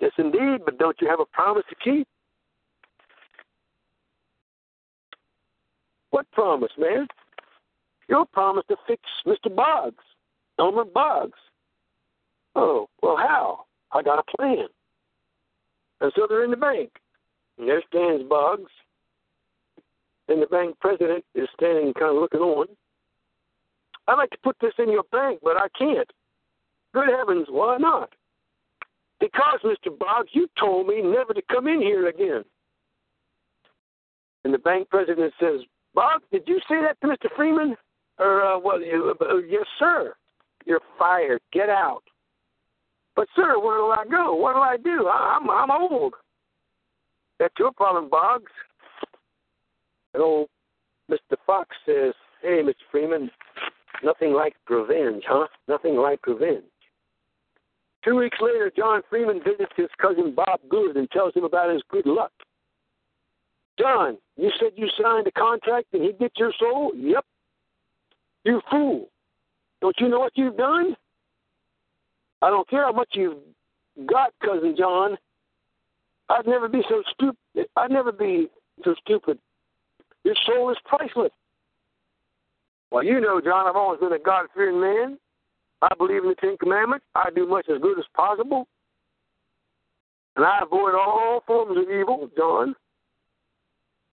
[0.00, 2.06] Yes, indeed, but don't you have a promise to keep?
[6.10, 7.06] What promise, man?
[8.08, 9.54] Your promise to fix Mr.
[9.54, 10.02] Boggs,
[10.58, 11.38] Elmer Boggs.
[12.54, 13.64] Oh, well, how?
[13.92, 14.66] I got a plan.
[16.00, 16.90] And so they're in the bank.
[17.58, 18.70] And there stands Boggs.
[20.28, 22.66] And the bank president is standing kind of looking on.
[24.08, 26.10] I'd like to put this in your bank, but I can't.
[26.94, 28.10] Good heavens, why not?
[29.20, 29.96] Because, Mr.
[29.96, 32.44] Boggs, you told me never to come in here again.
[34.44, 35.60] And the bank president says,
[35.94, 37.34] Boggs, did you say that to Mr.
[37.34, 37.76] Freeman?
[38.18, 40.14] Or, uh, well, uh, yes, sir.
[40.66, 41.40] You're fired.
[41.52, 42.02] Get out.
[43.14, 44.34] But, sir, where do I go?
[44.34, 45.08] What do I do?
[45.08, 46.14] I'm, I'm old.
[47.38, 48.52] That's your problem, Boggs.
[50.12, 50.48] And old
[51.10, 51.36] Mr.
[51.46, 52.74] Fox says, Hey, Mr.
[52.90, 53.30] Freeman,
[54.04, 55.46] nothing like revenge, huh?
[55.68, 56.64] Nothing like revenge.
[58.04, 61.82] Two weeks later, John Freeman visits his cousin Bob Good and tells him about his
[61.90, 62.32] good luck.
[63.80, 66.92] John, you said you signed a contract and he'd get your soul?
[66.94, 67.24] Yep.
[68.44, 69.08] You fool.
[69.80, 70.96] Don't you know what you've done?
[72.42, 73.38] I don't care how much you've
[74.06, 75.16] got, cousin John.
[76.28, 77.68] I'd never be so stupid.
[77.76, 78.48] I'd never be
[78.84, 79.38] so stupid.
[80.24, 81.30] Your soul is priceless.
[82.90, 85.18] Well, you know, John, I've always been a God fearing man.
[85.82, 87.04] I believe in the Ten Commandments.
[87.14, 88.66] I do much as good as possible.
[90.36, 92.74] And I avoid all forms of evil, John.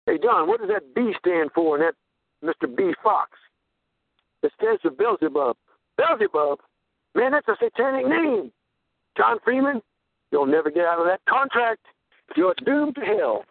[0.06, 1.95] Hey, John, what does that B stand for in that
[2.43, 2.73] Mr.
[2.73, 2.93] B.
[3.02, 3.32] Fox.
[4.43, 5.56] It stands for Beelzebub.
[5.97, 6.60] Beelzebub?
[7.15, 8.51] Man, that's a satanic name.
[9.17, 9.82] John Freeman,
[10.32, 11.82] you'll never get out of that contract.
[12.36, 13.45] You're doomed to hell.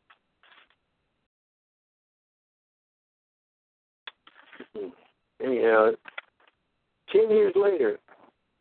[4.76, 4.88] Hmm.
[5.42, 5.90] Anyhow,
[7.10, 7.98] ten years later,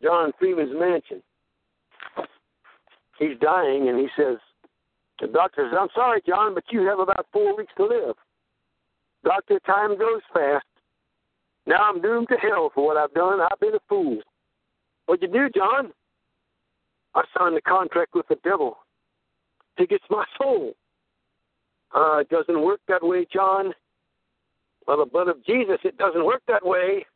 [0.02, 1.22] John Freeman's mansion.
[3.18, 4.38] He's dying, and he says,
[5.20, 8.16] the doctor says, I'm sorry, John, but you have about four weeks to live.
[9.24, 10.66] Doctor, time goes fast.
[11.66, 13.40] Now I'm doomed to hell for what I've done.
[13.40, 14.18] I've been a fool.
[15.06, 15.92] What'd you do, John?
[17.14, 18.78] I signed a contract with the devil.
[19.76, 20.74] He gets my soul.
[21.94, 23.72] Uh, it doesn't work that way, John.
[24.86, 27.06] By the blood of Jesus, it doesn't work that way.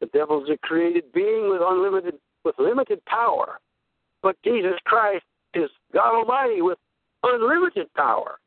[0.00, 3.58] The devil's a created being with unlimited, with limited power,
[4.22, 6.78] but Jesus Christ is God Almighty with
[7.22, 8.38] unlimited power.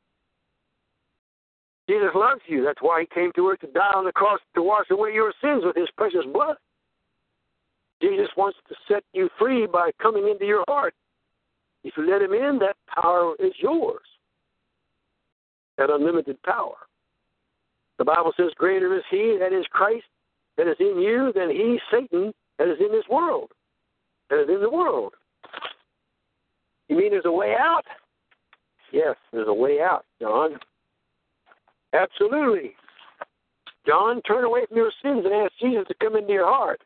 [1.88, 2.64] Jesus loves you.
[2.64, 5.34] That's why he came to earth to die on the cross to wash away your
[5.42, 6.58] sins with his precious blood.
[8.02, 10.94] Jesus wants to set you free by coming into your heart.
[11.84, 14.02] If you let him in, that power is yours.
[15.78, 16.76] That unlimited power.
[17.98, 20.06] The Bible says, Greater is he that is Christ
[20.58, 23.52] that is in you than he, Satan, that is in this world.
[24.30, 25.14] That is in the world.
[26.90, 27.84] You mean there's a way out?
[28.92, 30.58] Yes, there's a way out, John.
[31.94, 32.76] Absolutely.
[33.86, 36.82] John, turn away from your sins and ask Jesus to come into your heart.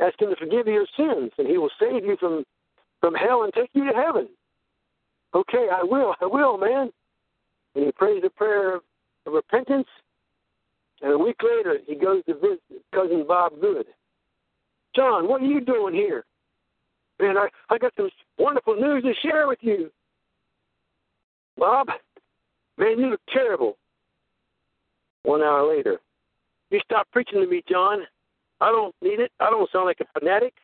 [0.00, 2.44] Ask him to forgive you your sins, and he will save you from,
[3.00, 4.28] from hell and take you to heaven.
[5.34, 6.90] Okay, I will, I will, man.
[7.74, 8.82] And he prays a prayer of,
[9.26, 9.86] of repentance,
[11.02, 12.60] and a week later he goes to visit
[12.94, 13.86] cousin Bob Good.
[14.96, 16.24] John, what are you doing here?
[17.20, 19.90] Man, I, I got some wonderful news to share with you.
[21.56, 21.88] Bob,
[22.78, 23.76] man, you look terrible.
[25.22, 26.00] One hour later,
[26.70, 28.00] you stop preaching to me, John.
[28.60, 29.32] I don't need it.
[29.40, 30.54] I don't sound like a fanatic.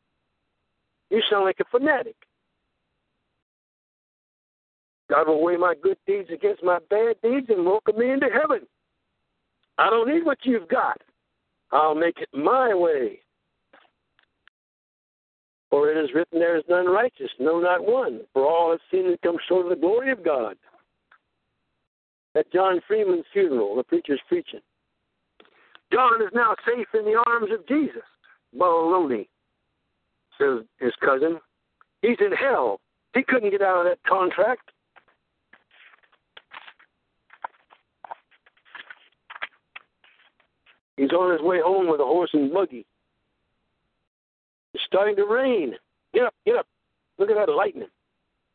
[1.11, 2.17] You sound like a fanatic.
[5.09, 8.67] God will weigh my good deeds against my bad deeds and welcome me into heaven.
[9.79, 11.01] I don't need what you've got.
[11.71, 13.21] I'll make it my way.
[15.71, 18.21] For it is written, There is none righteous, no, not one.
[18.33, 20.57] For all have sinned and come short of the glory of God.
[22.37, 24.61] At John Freeman's funeral, the preacher's preaching.
[25.91, 28.03] John is now safe in the arms of Jesus.
[28.55, 29.29] Baloney,
[30.39, 31.41] says his cousin.
[32.03, 32.81] He's in hell.
[33.15, 34.71] He couldn't get out of that contract.
[40.97, 42.85] He's on his way home with a horse and buggy.
[44.75, 45.75] It's starting to rain.
[46.13, 46.67] Get up, get up.
[47.19, 47.89] Look at that lightning.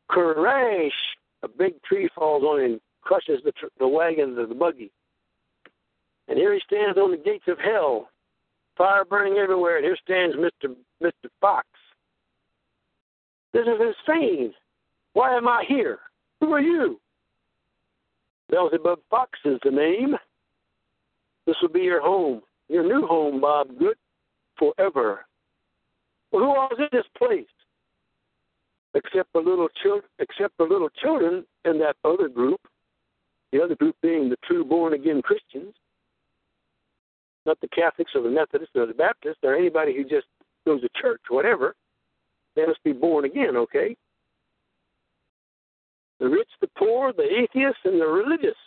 [0.07, 0.91] Crash!
[1.43, 4.91] A big tree falls on him, crushes the, tr- the wagon, the, the buggy.
[6.27, 8.09] And here he stands on the gates of hell,
[8.77, 10.75] fire burning everywhere, and here stands Mr.
[11.03, 11.29] Mr.
[11.39, 11.67] Fox.
[13.53, 14.53] This is insane.
[15.13, 15.99] Why am I here?
[16.39, 16.99] Who are you?
[18.49, 20.15] Beelzebub Fox is the name.
[21.45, 23.97] This will be your home, your new home, Bob Good,
[24.57, 25.25] forever.
[26.31, 27.45] Well, who is in this place?
[28.93, 32.59] Except the little children, except the little children in that other group.
[33.51, 35.73] The other group being the true born again Christians,
[37.45, 40.27] not the Catholics or the Methodists or the Baptists or anybody who just
[40.65, 41.75] goes to church, whatever.
[42.55, 43.95] They must be born again, okay?
[46.19, 48.57] The rich, the poor, the atheists, and the religious,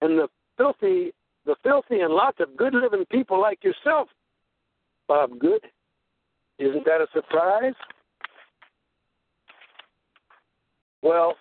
[0.00, 1.12] and the filthy,
[1.46, 4.08] the filthy, and lots of good living people like yourself,
[5.08, 5.62] Bob Good.
[6.58, 7.74] Isn't that a surprise?
[11.02, 11.34] Well,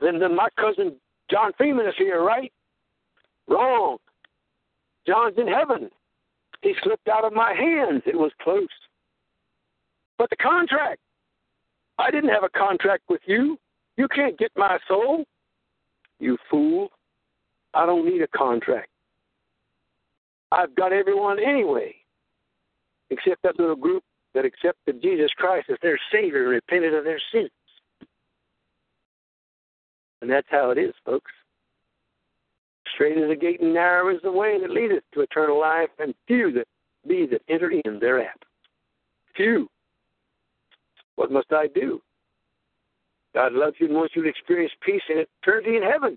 [0.00, 0.96] then, then my cousin
[1.30, 2.52] John Freeman is here, right?
[3.48, 3.98] Wrong.
[5.06, 5.90] John's in heaven.
[6.62, 8.02] He slipped out of my hands.
[8.06, 8.68] It was close.
[10.18, 11.00] But the contract,
[11.98, 13.58] I didn't have a contract with you.
[13.96, 15.24] You can't get my soul.
[16.18, 16.88] You fool.
[17.74, 18.88] I don't need a contract.
[20.52, 21.94] I've got everyone anyway,
[23.10, 24.02] except that little group
[24.34, 27.50] that accepted Jesus Christ as their Savior and repented of their sins.
[30.20, 31.30] And that's how it is, folks.
[32.94, 36.14] Straight is the gate and narrow is the way that leadeth to eternal life, and
[36.26, 36.66] few that
[37.06, 38.36] be that enter in thereat.
[39.36, 39.68] Few.
[41.16, 42.00] What must I do?
[43.34, 46.16] God loves you and wants you to experience peace and eternity in heaven.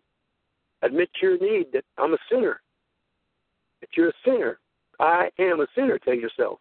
[0.82, 2.62] Admit your need that I'm a sinner.
[3.82, 4.60] That you're a sinner.
[5.00, 6.60] I am a sinner, tell yourself.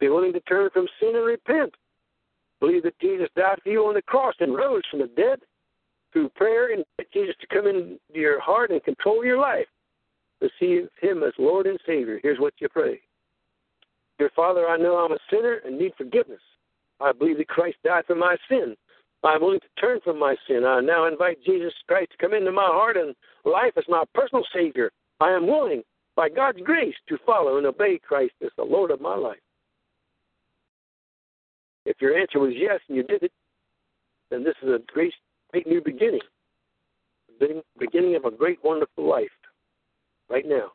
[0.00, 1.74] Be willing to turn from sin and repent.
[2.60, 5.40] Believe that Jesus died for you on the cross and rose from the dead
[6.12, 9.66] through prayer and Jesus to come into your heart and control your life.
[10.40, 13.00] receive Him as Lord and Savior, here's what you pray
[14.18, 16.40] Dear Father, I know I'm a sinner and need forgiveness.
[17.00, 18.76] I believe that Christ died for my sin.
[19.24, 20.64] I'm willing to turn from my sin.
[20.64, 24.44] I now invite Jesus Christ to come into my heart and life as my personal
[24.54, 24.90] Savior.
[25.20, 25.82] I am willing,
[26.16, 29.38] by God's grace, to follow and obey Christ as the Lord of my life.
[31.84, 33.32] If your answer was yes and you did it,
[34.30, 35.14] then this is a great,
[35.52, 36.20] great new beginning.
[37.78, 39.28] Beginning of a great, wonderful life
[40.30, 40.72] right now.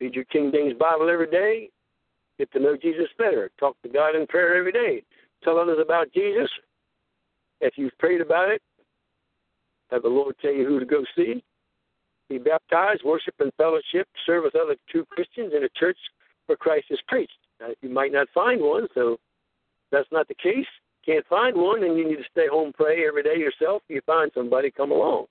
[0.00, 1.70] Read your King James Bible every day.
[2.38, 3.50] Get to know Jesus better.
[3.60, 5.04] Talk to God in prayer every day.
[5.44, 6.50] Tell others about Jesus.
[7.60, 8.62] If you've prayed about it,
[9.90, 11.44] have the Lord tell you who to go see.
[12.28, 15.98] Be baptized, worship and fellowship, serve with other true Christians in a church
[16.46, 17.38] where Christ is preached.
[17.60, 19.18] Now, you might not find one, so
[19.92, 20.66] that's not the case.
[21.04, 23.82] Can't find one, then you need to stay home, pray every day yourself.
[23.88, 25.26] You find somebody, come along.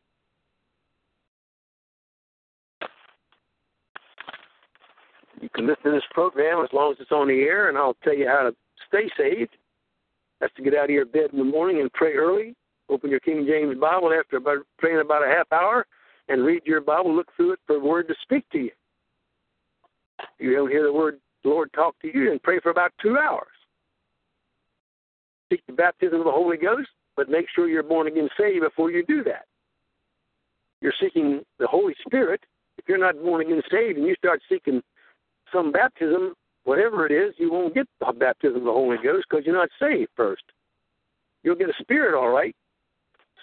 [5.42, 7.98] You can listen to this program as long as it's on the air, and I'll
[8.04, 8.56] tell you how to
[8.88, 9.58] stay saved.
[10.40, 12.56] That's to get out of your bed in the morning and pray early.
[12.90, 15.86] Open your King James Bible after about praying about a half hour,
[16.30, 17.16] and read your Bible.
[17.16, 18.72] Look through it for a word to speak to you.
[20.38, 23.18] You don't hear the word the Lord talk to you, and pray for about two
[23.18, 23.48] hours.
[25.54, 28.89] Seek the baptism of the Holy Ghost, but make sure you're born again saved before
[28.89, 29.45] you do that.
[30.82, 32.41] You're seeking the Holy Spirit.
[32.80, 34.82] If you're not born again saved and you start seeking
[35.54, 36.34] some baptism,
[36.64, 39.70] whatever it is, you won't get the baptism of the Holy Ghost because you're not
[39.80, 40.41] saved first.
[41.43, 42.56] You'll get a spirit, all right.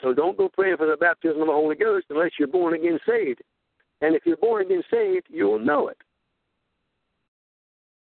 [0.02, 2.98] So don't go praying for the baptism of the Holy Ghost unless you're born again
[3.06, 3.40] saved.
[4.00, 5.98] And if you're born again saved, you'll know it.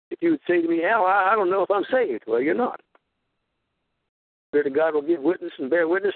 [0.10, 2.24] If you would say to me, Al, I don't know if I'm saved.
[2.28, 2.80] Well, you're not.
[4.50, 6.16] Spirit of God will give witness and bear witness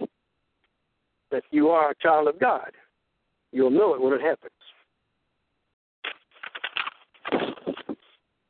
[1.31, 2.71] that you are a child of God.
[3.51, 4.51] You'll know it when it happens.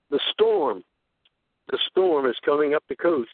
[0.09, 0.83] The storm.
[1.69, 3.29] The storm is coming up the coast.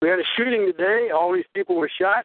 [0.00, 1.08] We had a shooting today.
[1.14, 2.24] All these people were shot.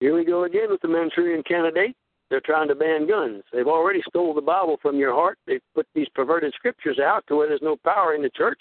[0.00, 1.96] Here we go again with the Manchurian candidate.
[2.28, 3.42] They're trying to ban guns.
[3.52, 5.38] They've already stole the Bible from your heart.
[5.46, 8.58] They've put these perverted scriptures out to where there's no power in the church,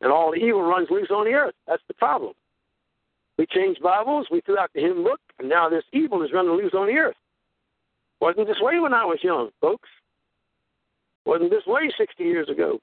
[0.00, 1.54] and all the evil runs loose on the earth.
[1.66, 2.32] That's the problem.
[3.38, 6.52] We changed Bibles, we threw out the hymn book, and now this evil is running
[6.52, 7.16] loose on the earth.
[8.20, 9.88] Wasn't this way when I was young, folks.
[11.26, 12.78] Wasn't this way 60 years ago.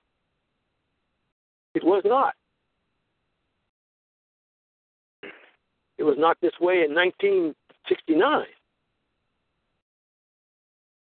[1.73, 2.35] It was not.
[5.97, 8.45] It was not this way in 1969.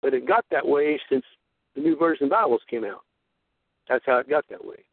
[0.02, 1.26] But it got that way since
[1.76, 3.02] the New Version Bibles came out.
[3.90, 4.86] That's how it got that way.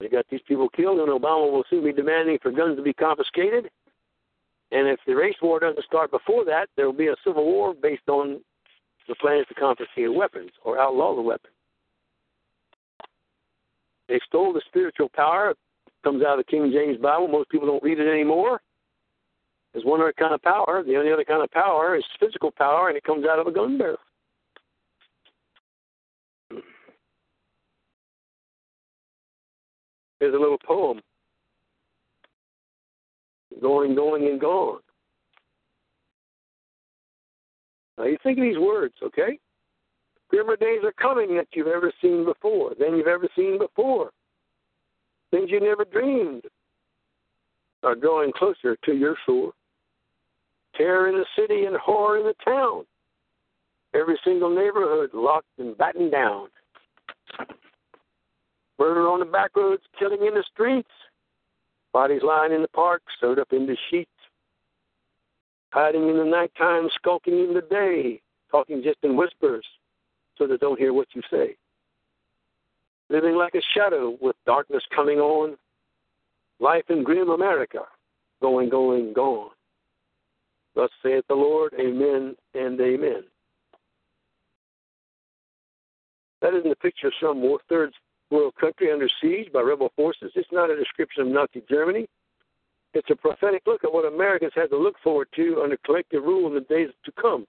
[0.00, 2.92] They got these people killed, and Obama will soon be demanding for guns to be
[2.92, 3.68] confiscated.
[4.70, 7.74] And if the race war doesn't start before that, there will be a civil war
[7.74, 8.40] based on
[9.08, 11.50] the plans to confiscate weapons or outlaw the weapon.
[14.08, 15.50] They stole the spiritual power.
[15.50, 15.56] It
[16.04, 17.28] comes out of the King James Bible.
[17.28, 18.60] Most people don't read it anymore.
[19.72, 20.82] There's one other kind of power.
[20.86, 23.52] The only other kind of power is physical power, and it comes out of a
[23.52, 23.98] gun barrel.
[30.20, 31.00] Here's a little poem.
[33.60, 34.80] Going, going, and gone.
[37.96, 39.38] Now you think of these words, okay?
[40.28, 44.10] Grimmer days are coming that you've ever seen before, than you've ever seen before.
[45.30, 46.44] Things you never dreamed
[47.82, 49.52] are drawing closer to your shore.
[50.76, 52.84] Terror in the city and horror in the town.
[53.94, 56.48] Every single neighborhood locked and battened down.
[58.78, 60.90] Murder on the back roads, killing in the streets.
[61.92, 64.10] Bodies lying in the park, sewed up into sheets.
[65.72, 68.20] Hiding in the nighttime, skulking in the day,
[68.50, 69.66] talking just in whispers
[70.36, 71.56] so they don't hear what you say.
[73.10, 75.56] Living like a shadow with darkness coming on.
[76.60, 77.82] Life in grim America,
[78.40, 79.50] going, going, gone.
[80.74, 83.24] Thus saith the Lord, Amen and Amen.
[86.40, 87.92] That isn't a picture of some third
[88.30, 90.32] world country under siege by rebel forces.
[90.34, 92.06] It's not a description of Nazi Germany.
[92.94, 96.46] It's a prophetic look at what Americans had to look forward to under collective rule
[96.46, 97.46] in the days to come.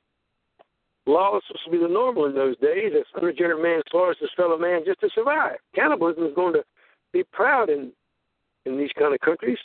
[1.05, 4.81] Lawlessness would be the normal in those days as unregenerate man slaughters his fellow man
[4.85, 5.57] just to survive.
[5.73, 6.63] Cannibalism is going to
[7.13, 7.91] be proud in
[8.65, 9.57] in these kind of countries,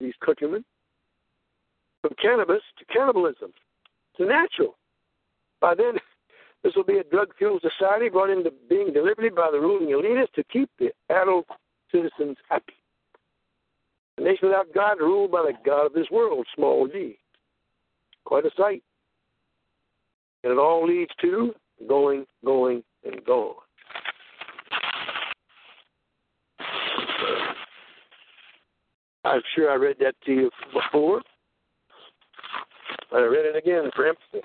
[0.00, 0.64] these countrymen.
[2.00, 3.52] From cannabis to cannibalism.
[4.14, 4.76] It's natural.
[5.60, 5.94] By then,
[6.62, 10.44] this will be a drug-fueled society brought into being deliberately by the ruling elitists to
[10.44, 11.46] keep the adult
[11.92, 12.74] citizens happy.
[14.18, 17.18] A nation without God ruled by the God of this world, small g.
[18.24, 18.82] Quite a sight.
[20.42, 21.54] And it all leads to
[21.88, 23.54] going, going, and gone.
[29.24, 31.22] I'm sure I read that to you before.
[33.10, 34.42] But I read it again for emphasis.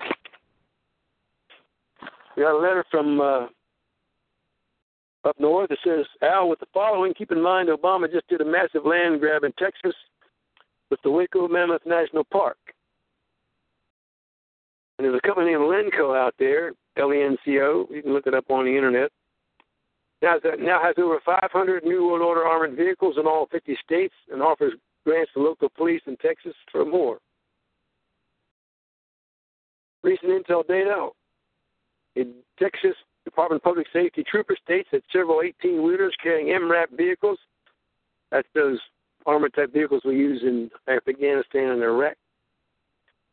[2.36, 3.46] We got a letter from uh,
[5.24, 8.44] up north that says, Al, with the following, keep in mind Obama just did a
[8.44, 9.94] massive land grab in Texas
[10.90, 12.58] with the Waco Mammoth National Park.
[14.98, 17.86] And there's a company named Lenco out there, L E N C O.
[17.90, 19.10] You can look it up on the internet.
[20.22, 24.42] Now, now has over 500 New World Order armored vehicles in all 50 states and
[24.42, 24.72] offers
[25.04, 27.18] grants to local police in Texas for more.
[30.02, 31.08] Recent intel data
[32.16, 32.94] in Texas
[33.24, 37.38] Department of Public Safety trooper states that several 18 wheelers carrying MRAP vehicles,
[38.30, 38.78] that's those
[39.26, 42.16] armored type vehicles we use in Afghanistan and Iraq,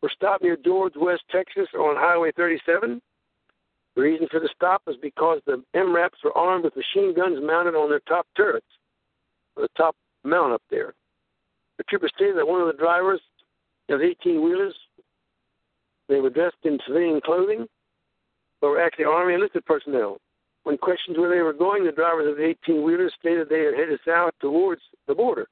[0.02, 3.02] were stopped near George, West Texas on Highway 37.
[3.96, 7.76] The reason for the stop was because the MRAPs were armed with machine guns mounted
[7.76, 8.66] on their top turrets,
[9.56, 10.94] the top mount up there.
[11.78, 13.22] The trooper stated that one of the drivers
[13.90, 14.76] of 18 wheelers,
[16.08, 17.68] they were dressed in civilian clothing,
[18.62, 20.18] but were actually Army enlisted personnel.
[20.64, 23.74] When questioned where they were going, the drivers of the 18 wheelers stated they had
[23.74, 25.48] headed south towards the border.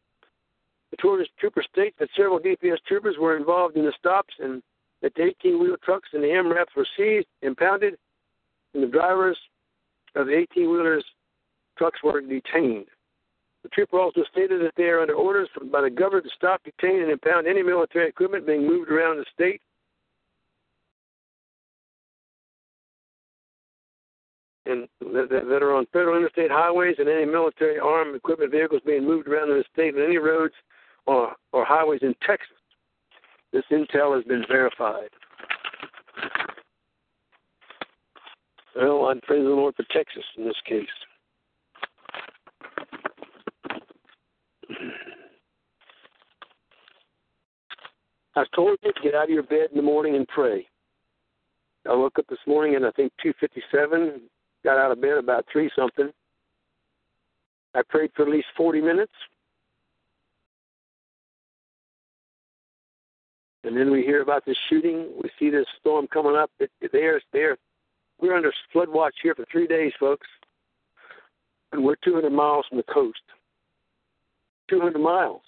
[0.91, 0.97] The
[1.39, 4.61] trooper states that several DPS troopers were involved in the stops and
[5.01, 7.95] that the 18 wheel trucks and the MRAPs were seized, impounded,
[8.73, 9.37] and the drivers
[10.15, 11.05] of the 18 wheelers
[11.77, 12.87] trucks were detained.
[13.63, 16.61] The trooper also stated that they are under orders from, by the government to stop,
[16.63, 19.61] detain, and impound any military equipment being moved around the state
[24.69, 29.05] and that, that are on federal interstate highways and any military armed equipment vehicles being
[29.05, 30.53] moved around the state on any roads
[31.05, 32.55] or, or highways in Texas.
[33.51, 35.09] This intel has been verified.
[38.75, 40.85] Well, I praise the Lord for Texas in this case.
[48.35, 50.67] I told you to get out of your bed in the morning and pray.
[51.89, 54.21] I woke up this morning at I think 2:57
[54.63, 56.11] got out of bed about three something.
[57.75, 59.13] I prayed for at least 40 minutes.
[63.63, 65.09] And then we hear about this shooting.
[65.21, 66.49] We see this storm coming up.
[66.59, 67.57] It, there's there.
[68.19, 70.27] We're under flood watch here for three days, folks.
[71.71, 73.19] And we're 200 miles from the coast.
[74.69, 75.41] 200 miles.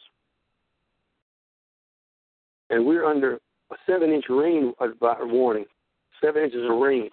[2.70, 3.36] And we're under
[3.72, 4.88] a seven inch rain uh,
[5.22, 5.66] warning.
[6.22, 7.09] Seven inches of rain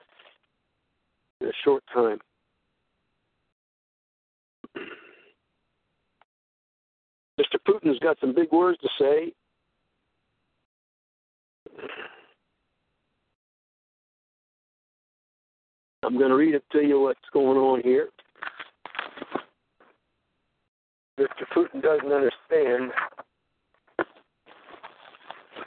[1.41, 2.19] in a short time.
[7.41, 7.57] Mr.
[7.67, 9.33] Putin's got some big words to say.
[16.05, 18.09] I'm going to read it to you what's going on here.
[21.21, 21.45] Mr.
[21.55, 22.93] Putin doesn't understand.
[23.99, 24.05] The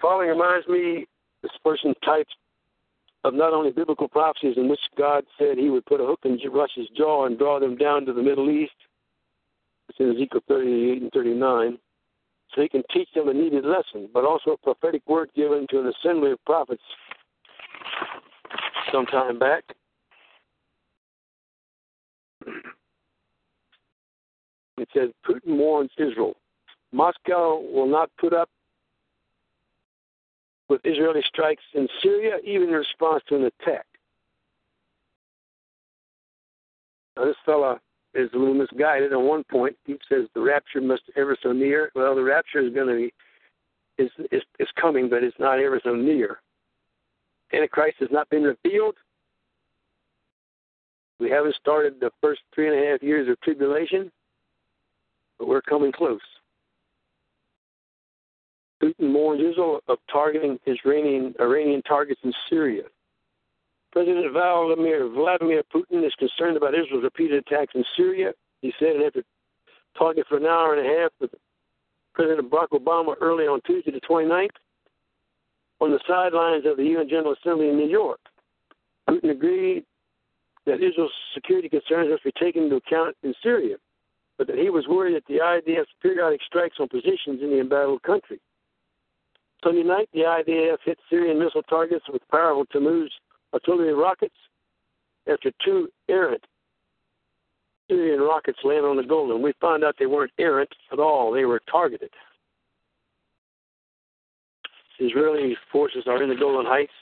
[0.02, 1.06] following reminds me
[1.44, 2.34] this person types
[3.24, 6.40] of not only biblical prophecies in which God said he would put a hook in
[6.52, 8.74] Russia's jaw and draw them down to the Middle East.
[9.90, 11.78] It's in Ezekiel 38 and 39.
[12.56, 15.80] So he can teach them a needed lesson, but also a prophetic word given to
[15.80, 16.82] an assembly of prophets
[18.92, 19.64] some time back.
[24.78, 26.36] It says Putin warns Israel.
[26.92, 28.50] Moscow will not put up
[30.72, 33.86] with Israeli strikes in Syria, even in response to an attack.
[37.18, 37.78] Now, this fellow
[38.14, 39.12] is a little misguided.
[39.12, 41.92] At one point, he says the rapture must ever so near.
[41.94, 43.14] Well, the rapture is going to be
[44.02, 46.40] is is is coming, but it's not ever so near.
[47.54, 48.96] Antichrist has not been revealed.
[51.20, 54.10] We haven't started the first three and a half years of tribulation,
[55.38, 56.22] but we're coming close.
[58.82, 62.84] Putin warns Israel of targeting Iranian, Iranian targets in Syria.
[63.92, 68.32] President Vladimir, Vladimir Putin is concerned about Israel's repeated attacks in Syria.
[68.62, 69.24] He said after
[69.98, 71.32] talking for an hour and a half with
[72.14, 74.50] President Barack Obama early on Tuesday the 29th
[75.80, 78.20] on the sidelines of the UN General Assembly in New York.
[79.10, 79.84] Putin agreed
[80.66, 83.76] that Israel's security concerns must be taken into account in Syria,
[84.38, 88.04] but that he was worried that the IDF's periodic strikes on positions in the embattled
[88.04, 88.40] country.
[89.64, 93.10] Sunday night, the IDF hit Syrian missile targets with powerful Tamuz
[93.54, 94.36] artillery rockets
[95.28, 96.44] after two errant
[97.92, 99.42] Syrian rockets landed on the Golan.
[99.42, 101.32] We found out they weren't errant at all.
[101.34, 102.10] They were targeted.
[104.98, 106.94] Israeli forces are in the Golan Heights,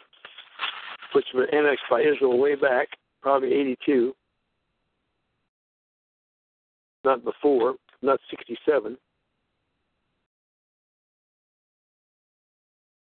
[1.13, 2.87] which were annexed by Israel way back,
[3.21, 4.15] probably 82,
[7.03, 8.97] not before, not 67.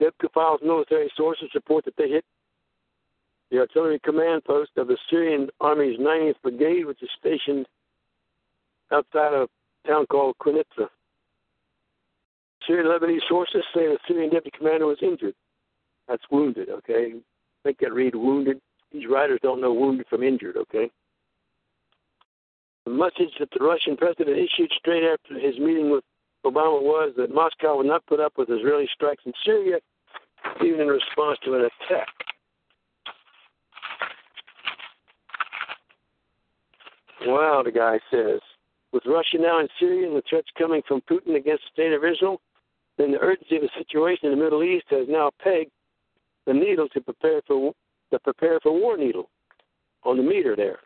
[0.02, 2.24] Debka files military sources report that they hit
[3.52, 7.66] the artillery command post of the Syrian Army's 90th Brigade, which is stationed
[8.90, 9.48] outside of
[9.84, 10.88] a town called Quneitra.
[12.66, 15.34] Syrian Lebanese sources say the Syrian deputy commander was injured.
[16.08, 17.14] That's wounded, okay?
[17.62, 18.60] Think that read wounded.
[18.90, 20.90] These writers don't know wounded from injured, okay?
[22.86, 26.04] The message that the Russian president issued straight after his meeting with
[26.44, 29.78] Obama was that Moscow would not put up with Israeli strikes in Syria,
[30.64, 32.08] even in response to an attack.
[37.26, 38.40] Wow, the guy says.
[38.92, 42.04] With Russia now in Syria and the threats coming from Putin against the state of
[42.04, 42.40] Israel,
[42.98, 45.70] then the urgency of the situation in the Middle East has now pegged
[46.46, 47.72] the needle to prepare for
[48.10, 49.30] the prepare for war needle
[50.04, 50.78] on the meter there.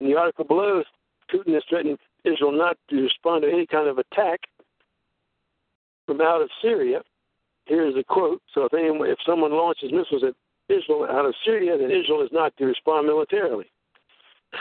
[0.00, 0.82] In the article below,
[1.32, 4.40] Putin has threatened Israel not to respond to any kind of attack
[6.06, 7.02] from out of Syria.
[7.68, 8.40] Here is a quote.
[8.54, 10.34] So if anyone, if someone launches missiles at
[10.74, 13.66] Israel out of Syria, then Israel is not to respond militarily.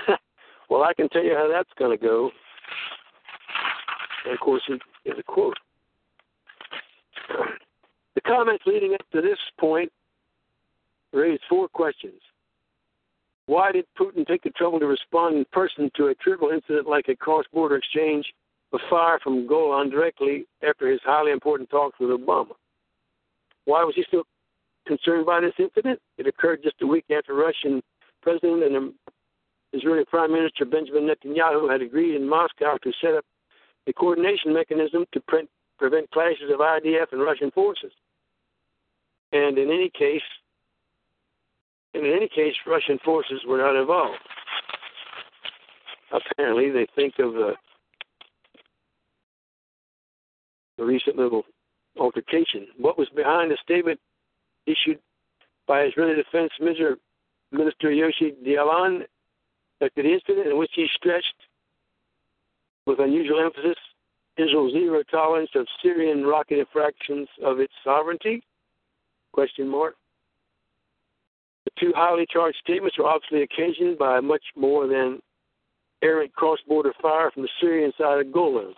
[0.70, 2.30] well, I can tell you how that's going to go.
[4.26, 5.58] And of course, it is a quote.
[8.16, 9.92] The comments leading up to this point
[11.14, 12.20] raised four questions.
[13.46, 17.10] Why did Putin take the trouble to respond in person to a trivial incident like
[17.10, 18.26] a cross border exchange
[18.74, 22.54] of fire from Golan directly after his highly important talks with Obama?
[23.68, 24.24] Why was he still
[24.88, 26.00] concerned by this incident?
[26.18, 27.84] It occurred just a week after Russian
[28.22, 28.94] President and
[29.74, 33.26] Israeli Prime Minister Benjamin Netanyahu had agreed in Moscow to set up
[33.86, 37.92] a coordination mechanism to pre- prevent clashes of IDF and Russian forces.
[39.34, 40.22] And in any case,
[41.94, 44.20] and in any case, Russian forces were not involved.
[46.14, 47.52] Apparently, they think of the,
[50.78, 51.44] the recent little
[52.00, 52.68] altercation.
[52.78, 54.00] What was behind the statement
[54.66, 55.00] issued
[55.68, 56.98] by Israeli Defense Minister,
[57.52, 59.06] Minister Moshe Ya'alon
[59.82, 61.36] after the incident in which he stressed
[62.86, 63.78] with unusual emphasis
[64.38, 68.44] Israel's zero tolerance of Syrian rocket infractions of its sovereignty?
[69.34, 69.96] Question mark.
[71.66, 75.20] The two highly charged statements were obviously occasioned by much more than
[76.02, 78.74] errant cross-border fire from the Syrian side of Golan.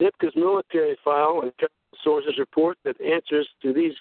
[0.00, 1.52] Debka's military file and
[2.04, 3.94] sources report that answers to these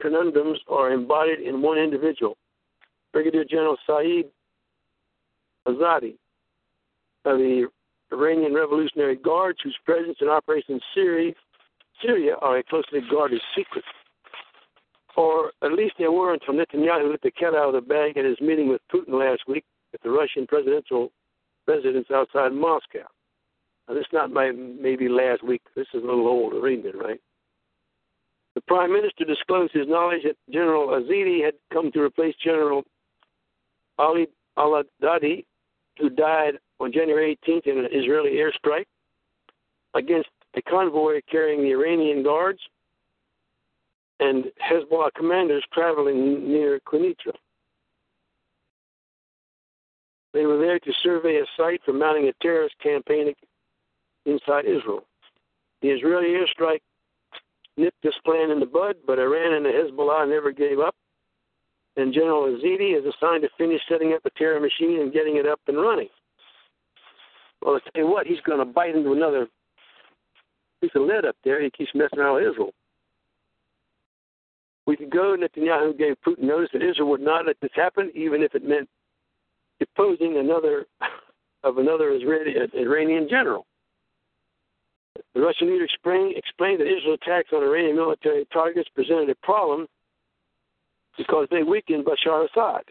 [0.00, 2.36] conundrums are embodied in one individual,
[3.12, 4.26] Brigadier General Saeed
[5.66, 6.16] Azadi
[7.24, 7.68] of the
[8.12, 11.32] Iranian Revolutionary Guards, whose presence in Syria,
[12.02, 13.84] Syria are a closely guarded secret.
[15.16, 18.24] Or at least they were until Netanyahu let the cat out of the bag at
[18.24, 19.64] his meeting with Putin last week
[19.94, 21.12] at the Russian presidential
[21.66, 23.06] residence outside Moscow.
[23.88, 25.62] Now, this not my, maybe last week.
[25.76, 27.20] This is a little old arraignment, right?
[28.54, 32.84] The prime minister disclosed his knowledge that General Azadi had come to replace General
[33.98, 35.44] Ali Allahdadi,
[35.98, 38.86] who died on January 18th in an Israeli airstrike
[39.94, 42.60] against a convoy carrying the Iranian guards
[44.20, 47.34] and Hezbollah commanders traveling near Quneitra.
[50.32, 53.32] They were there to survey a site for mounting a terrorist campaign
[54.26, 55.04] inside Israel.
[55.82, 56.80] The Israeli airstrike
[57.76, 60.94] nipped this plan in the bud, but Iran and the Hezbollah never gave up.
[61.96, 65.46] And General Azadi is assigned to finish setting up the terror machine and getting it
[65.46, 66.08] up and running.
[67.62, 69.46] Well, I tell you what, he's going to bite into another
[70.80, 71.62] piece of lead up there.
[71.62, 72.72] He keeps messing around with Israel.
[74.86, 75.36] We could go.
[75.36, 78.88] Netanyahu gave Putin notice that Israel would not let this happen, even if it meant
[79.78, 80.86] deposing another
[81.64, 83.66] of another Israeli, Iranian general.
[85.34, 89.86] The Russian leader explained, explained that Israel attacks on Iranian military targets presented a problem
[91.16, 92.82] because they weakened Bashar Assad.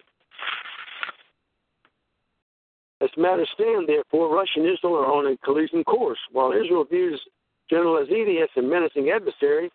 [3.02, 6.20] As matters stand, therefore, Russia and Israel are on a collision course.
[6.32, 7.22] While Israel views
[7.70, 9.70] General Azadi as a menacing adversary,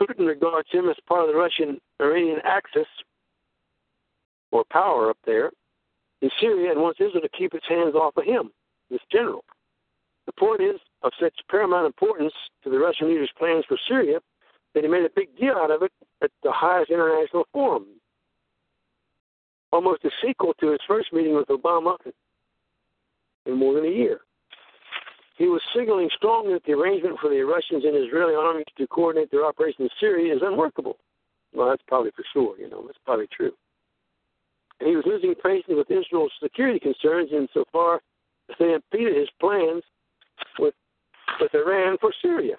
[0.00, 2.86] Putin regards him as part of the Russian Iranian axis
[4.52, 5.50] or power up there
[6.20, 8.50] in Syria and wants Israel to keep its hands off of him,
[8.90, 9.44] this general.
[10.26, 12.32] The point is of such paramount importance
[12.64, 14.18] to the Russian leader's plans for Syria
[14.74, 15.92] that he made a big deal out of it
[16.22, 17.84] at the highest international forum,
[19.70, 21.96] almost a sequel to his first meeting with Obama
[23.46, 24.20] in more than a year.
[25.36, 29.30] he was signaling strongly that the arrangement for the Russians and Israeli armies to coordinate
[29.30, 30.96] their operation in Syria is unworkable.
[31.52, 32.58] Well, that's probably for sure.
[32.58, 33.52] You know, that's probably true.
[34.80, 38.00] And he was losing patience with Israel's security concerns insofar
[38.48, 39.82] as they impeded his plans
[40.58, 40.74] with
[41.40, 42.56] with Iran for Syria.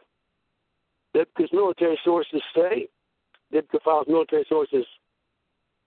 [1.16, 2.88] Debka's military sources say,
[3.54, 4.86] Dibka files military sources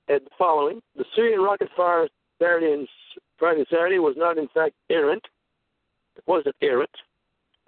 [0.09, 2.09] had the following: the Syrian rocket fire
[2.41, 2.89] Saturday and
[3.39, 5.25] Friday and Saturday was not in fact errant.
[6.17, 6.91] It wasn't errant.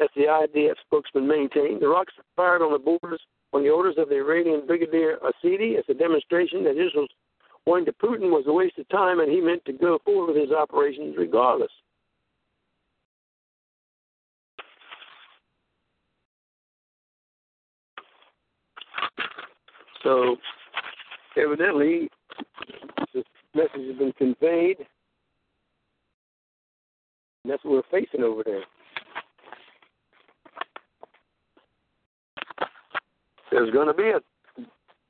[0.00, 1.82] As the IDF spokesman maintained.
[1.82, 3.20] The rockets fired on the borders
[3.52, 7.10] on the orders of the Iranian Brigadier Azadi as a demonstration that Israel's
[7.66, 10.36] warning to Putin was a waste of time and he meant to go forward with
[10.36, 11.70] his operations regardless.
[20.02, 20.36] So,
[21.36, 22.08] evidently,
[23.12, 23.24] this
[23.54, 24.78] message has been conveyed,
[27.44, 28.62] and that's what we're facing over there.
[33.50, 34.20] There's going to be a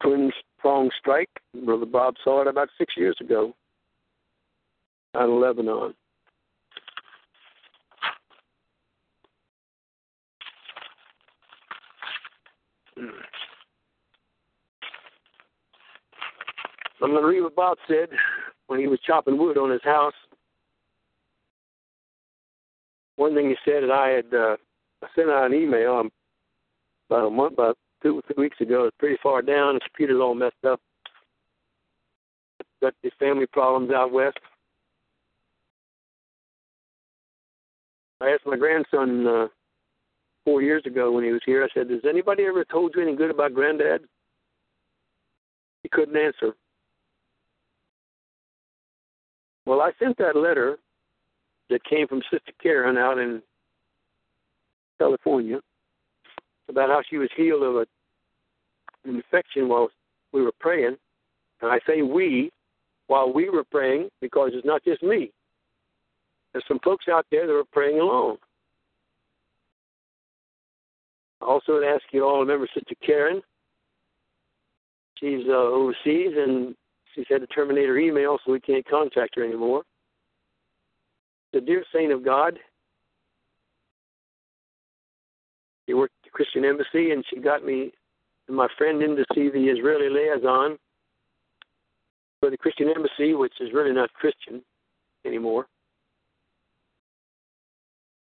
[0.03, 1.29] twin prong strike.
[1.65, 3.55] Brother Bob saw it about six years ago
[5.15, 5.95] out of Lebanon.
[12.97, 13.40] I'm hmm.
[17.01, 18.09] To read what Bob said
[18.67, 20.15] when he was chopping wood on his house.
[23.17, 24.57] One thing he said and I had uh,
[25.15, 26.09] sent out an email
[27.09, 28.85] about a month, about two or three weeks ago.
[28.85, 29.75] It's pretty far down.
[29.75, 30.81] His computer's all messed up.
[32.81, 34.39] Got the family problems out west.
[38.23, 39.47] I asked my grandson uh,
[40.45, 41.63] four years ago when he was here.
[41.63, 44.03] I said, "Has anybody ever told you anything good about Granddad?"
[45.83, 46.55] He couldn't answer.
[49.71, 50.79] Well, I sent that letter
[51.69, 53.41] that came from Sister Karen out in
[54.99, 55.61] California
[56.69, 57.87] about how she was healed of a,
[59.05, 59.89] an infection while
[60.33, 60.97] we were praying.
[61.63, 62.51] And I say we
[63.07, 65.31] while we were praying because it's not just me.
[66.53, 68.39] There's some folks out there that are praying alone.
[71.41, 73.41] I also would ask you all to remember Sister Karen.
[75.21, 76.75] She's uh, overseas and
[77.21, 79.83] she's had to terminate her email, so we can't contact her anymore.
[81.53, 82.59] The dear saint of God,
[85.87, 87.93] she worked at the Christian Embassy, and she got me
[88.49, 90.79] and my friend in to see the Israeli liaison
[92.41, 94.63] for the Christian Embassy, which is really not Christian
[95.27, 95.67] anymore.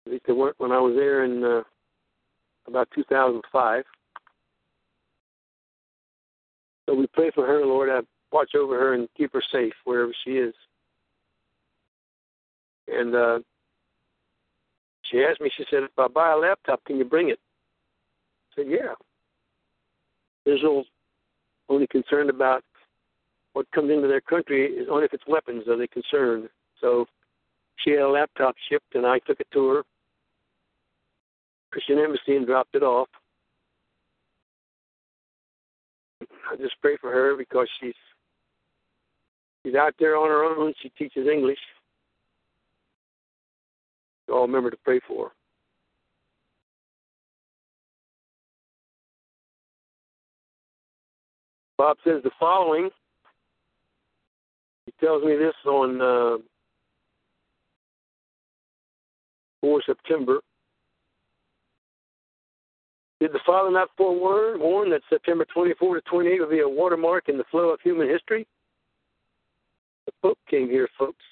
[0.06, 1.62] At least they weren't when I was there in uh,
[2.66, 3.84] about 2005.
[6.86, 7.88] So we pray for her, Lord.
[7.88, 8.00] I
[8.34, 10.54] watch over her and keep her safe wherever she is.
[12.88, 13.38] And uh,
[15.02, 17.38] she asked me, she said, if I buy a laptop, can you bring it?
[18.50, 18.94] I said, yeah.
[20.44, 20.86] Israel's
[21.68, 22.62] only concerned about
[23.54, 26.48] what comes into their country is only if it's weapons are they concerned.
[26.80, 27.06] So
[27.76, 29.82] she had a laptop shipped, and I took it to her,
[31.70, 33.08] Christian Embassy, and dropped it off.
[36.20, 37.94] I just pray for her because she's
[39.64, 40.74] She's out there on her own.
[40.82, 41.58] She teaches English.
[44.26, 45.34] So I'll remember to pray for her.
[51.76, 52.88] Bob says the following.
[54.86, 56.38] He tells me this on uh,
[59.60, 60.40] 4 September.
[63.20, 67.28] Did the Father not forewarn warn that September 24 to 28 will be a watermark
[67.28, 68.46] in the flow of human history?
[70.06, 71.24] The Pope came here, folks,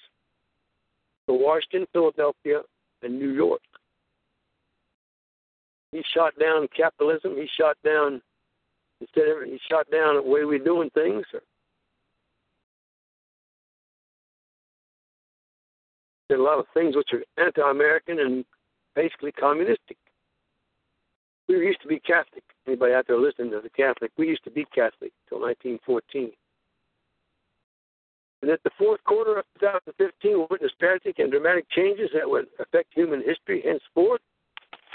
[1.27, 2.61] to Washington, Philadelphia,
[3.01, 3.61] and New York.
[5.91, 7.35] He shot down capitalism.
[7.35, 8.21] He shot down
[8.99, 11.23] instead of he shot down the way we're doing things.
[16.29, 18.45] Did a lot of things which are anti-American and
[18.95, 19.97] basically communistic.
[21.47, 22.43] We used to be Catholic.
[22.65, 24.11] Anybody out there listening to the Catholic?
[24.17, 26.31] We used to be Catholic until 1914
[28.43, 32.47] and that the fourth quarter of 2015 will witness tragic and dramatic changes that would
[32.59, 34.19] affect human history henceforth.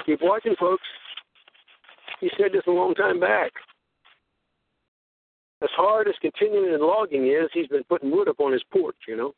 [0.05, 0.85] Keep watching, folks.
[2.21, 3.53] He said this a long time back.
[5.63, 8.97] As hard as continuing in logging is, he's been putting wood up on his porch,
[9.09, 9.33] you know.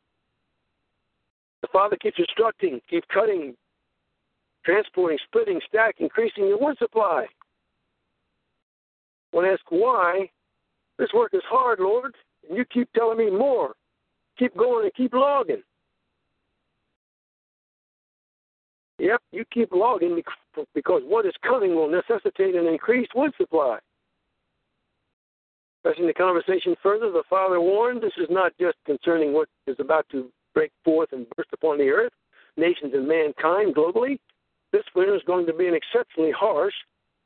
[1.61, 3.55] The Father keeps instructing, keep cutting,
[4.65, 7.27] transporting, splitting, stacking, increasing your wood supply.
[9.31, 10.29] When asked why,
[10.97, 12.13] this work is hard, Lord,
[12.49, 13.73] and you keep telling me more
[14.37, 15.63] keep going and keep logging.
[18.99, 20.21] Yep, you keep logging
[20.75, 23.79] because what is coming will necessitate an increased wood supply.
[25.83, 30.05] Pressing the conversation further, the father warned this is not just concerning what is about
[30.11, 32.11] to break forth and burst upon the earth,
[32.57, 34.19] nations and mankind globally.
[34.71, 36.73] This winter is going to be an exceptionally harsh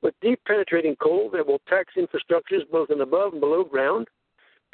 [0.06, 4.08] but deep penetrating cold that will tax infrastructures both in above and below ground,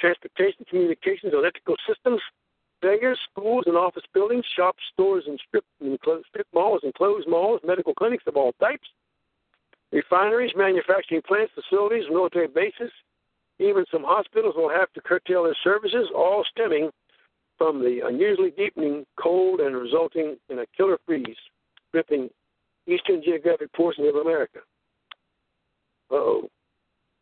[0.02, 2.20] transportation, communications, electrical systems,
[2.82, 7.28] failures, schools and office buildings, shops, stores, and strip, and closed, strip malls and closed
[7.30, 8.88] malls, medical clinics of all types,
[9.91, 12.91] refineries, manufacturing plants, facilities, military bases,
[13.60, 16.89] even some hospitals will have to curtail their services, all stemming
[17.58, 21.38] from the unusually deepening cold and resulting in a killer freeze
[21.91, 22.30] gripping
[22.88, 24.60] eastern geographic portions of America.
[26.10, 26.49] oh,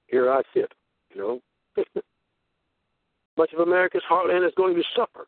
[0.07, 0.71] here I sit,
[1.13, 1.41] you know.
[3.39, 5.25] Much of America's heartland is going to suffer.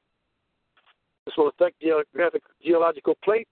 [1.26, 3.49] This will affect geographic geological plates,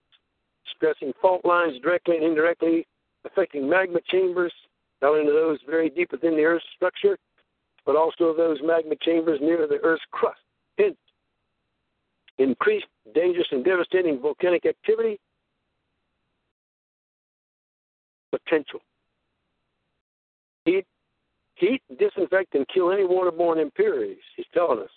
[0.76, 2.86] stressing fault lines directly and indirectly,
[3.24, 4.52] affecting magma chambers
[5.00, 7.16] down into those very deep within the Earth's structure,
[7.86, 10.42] but also those magma chambers near the Earth's crust.
[10.76, 10.98] Hence,
[12.36, 12.84] increased
[13.14, 15.18] dangerous and devastating volcanic activity
[18.30, 18.80] potential.
[20.66, 20.84] Heat,
[21.60, 24.22] heat, disinfect, and kill any waterborne impurities.
[24.36, 24.90] He's telling us.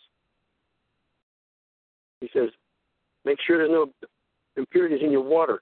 [2.21, 2.49] He says,
[3.25, 3.91] make sure there's no
[4.55, 5.61] impurities in your water.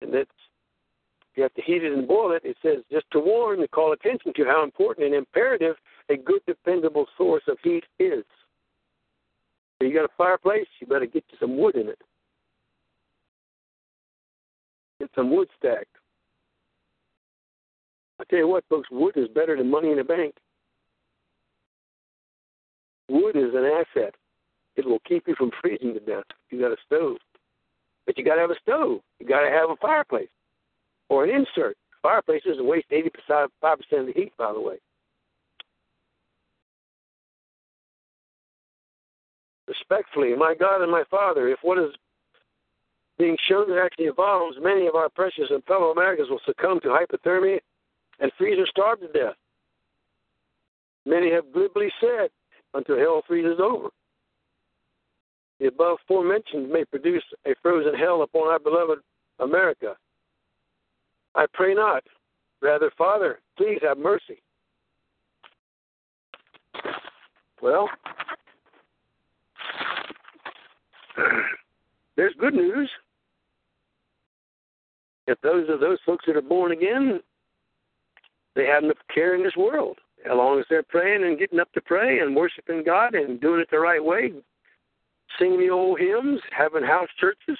[0.00, 0.30] And that's
[1.36, 2.42] you have to heat it and boil it.
[2.44, 5.76] It says just to warn, to call attention to how important and imperative
[6.08, 8.24] a good, dependable source of heat is.
[9.78, 11.98] So you got a fireplace, you better get you some wood in it.
[14.98, 15.96] Get some wood stacked.
[18.20, 20.34] I tell you what, folks, wood is better than money in a bank.
[23.08, 24.14] Wood is an asset.
[24.76, 26.24] It will keep you from freezing to death.
[26.50, 27.16] You got a stove,
[28.06, 29.00] but you got to have a stove.
[29.18, 30.28] You got to have a fireplace
[31.08, 31.76] or an insert.
[32.02, 34.76] Fireplaces waste eighty five percent of the heat, by the way.
[39.66, 41.90] Respectfully, my God and my Father, if what is
[43.18, 47.60] being shown actually evolves, many of our precious and fellow Americans will succumb to hypothermia
[48.20, 49.34] and freeze or starve to death.
[51.06, 52.30] Many have glibly said,
[52.74, 53.88] until hell freezes over.
[55.58, 59.00] The above forementioned may produce a frozen hell upon our beloved
[59.40, 59.96] America.
[61.34, 62.02] I pray not.
[62.62, 64.42] Rather, Father, please have mercy.
[67.62, 67.88] Well,
[72.16, 72.90] there's good news.
[75.26, 77.20] If those are those folks that are born again,
[78.54, 79.98] they have enough care in this world.
[80.24, 83.60] As long as they're praying and getting up to pray and worshiping God and doing
[83.60, 84.32] it the right way,
[85.38, 87.58] singing the old hymns, having house churches,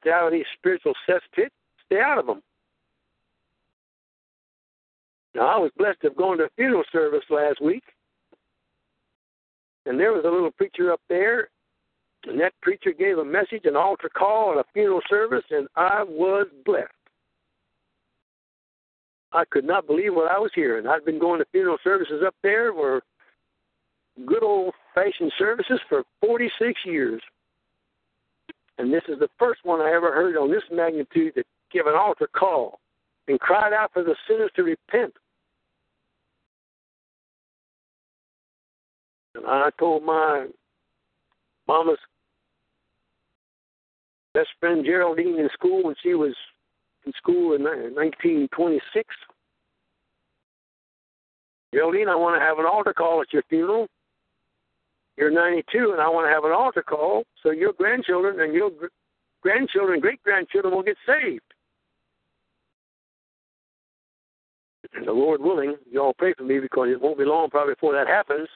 [0.00, 1.50] stay out of these spiritual cesspits,
[1.86, 2.42] stay out of them.
[5.34, 7.84] Now, I was blessed to have gone to a funeral service last week,
[9.86, 11.48] and there was a little preacher up there,
[12.26, 16.02] and that preacher gave a message, an altar call, at a funeral service, and I
[16.02, 16.90] was blessed.
[19.32, 20.86] I could not believe what I was hearing.
[20.86, 23.02] I'd been going to funeral services up there were
[24.26, 27.22] good old fashioned services for 46 years.
[28.78, 31.94] And this is the first one I ever heard on this magnitude that gave an
[31.94, 32.80] altar call
[33.28, 35.14] and cried out for the sinners to repent.
[39.34, 40.46] And I told my
[41.68, 41.98] mama's
[44.34, 46.34] best friend Geraldine in school when she was
[47.06, 49.14] in school in 1926.
[51.72, 53.86] Geraldine, I want to have an altar call at your funeral.
[55.16, 58.70] You're 92, and I want to have an altar call so your grandchildren and your
[59.42, 61.42] grandchildren and great grandchildren will get saved.
[64.94, 67.74] And the Lord willing, you all pray for me because it won't be long probably
[67.74, 68.48] before that happens.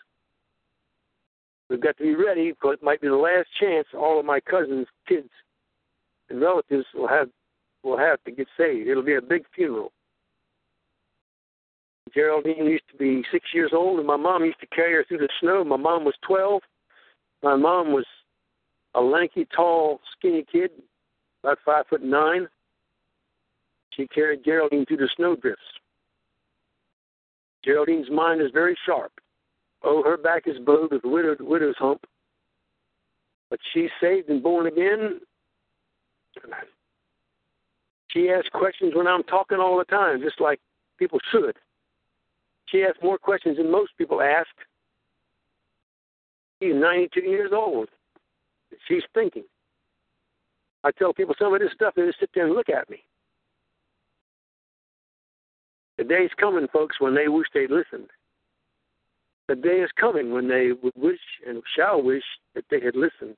[1.71, 4.41] We've got to be ready because it might be the last chance all of my
[4.41, 5.31] cousins, kids,
[6.29, 7.29] and relatives will have
[7.85, 8.89] will have to get saved.
[8.89, 9.93] It'll be a big funeral.
[12.15, 15.19] Geraldine used to be six years old, and my mom used to carry her through
[15.19, 15.65] the snow.
[15.65, 16.63] My mom was 12.
[17.43, 18.07] My mom was
[18.95, 20.71] a lanky, tall, skinny kid,
[21.43, 22.47] about five foot nine.
[23.95, 25.63] She carried Geraldine through the snowdrifts.
[27.65, 29.13] Geraldine's mind is very sharp.
[29.83, 32.05] Oh, her back is bowed with widowed, widow's hump.
[33.51, 35.21] But she's saved and born again.
[38.15, 40.61] She asks questions when I'm talking all the time, just like
[40.99, 41.57] people should.
[42.67, 44.49] She asks more questions than most people ask.
[46.63, 47.89] She's 92 years old.
[48.87, 49.43] She's thinking.
[50.85, 53.03] I tell people some of this stuff, they just sit there and look at me.
[55.99, 58.11] The day is coming, folks, when they wish they'd listened.
[59.49, 63.37] The day is coming when they would wish and shall wish that they had listened,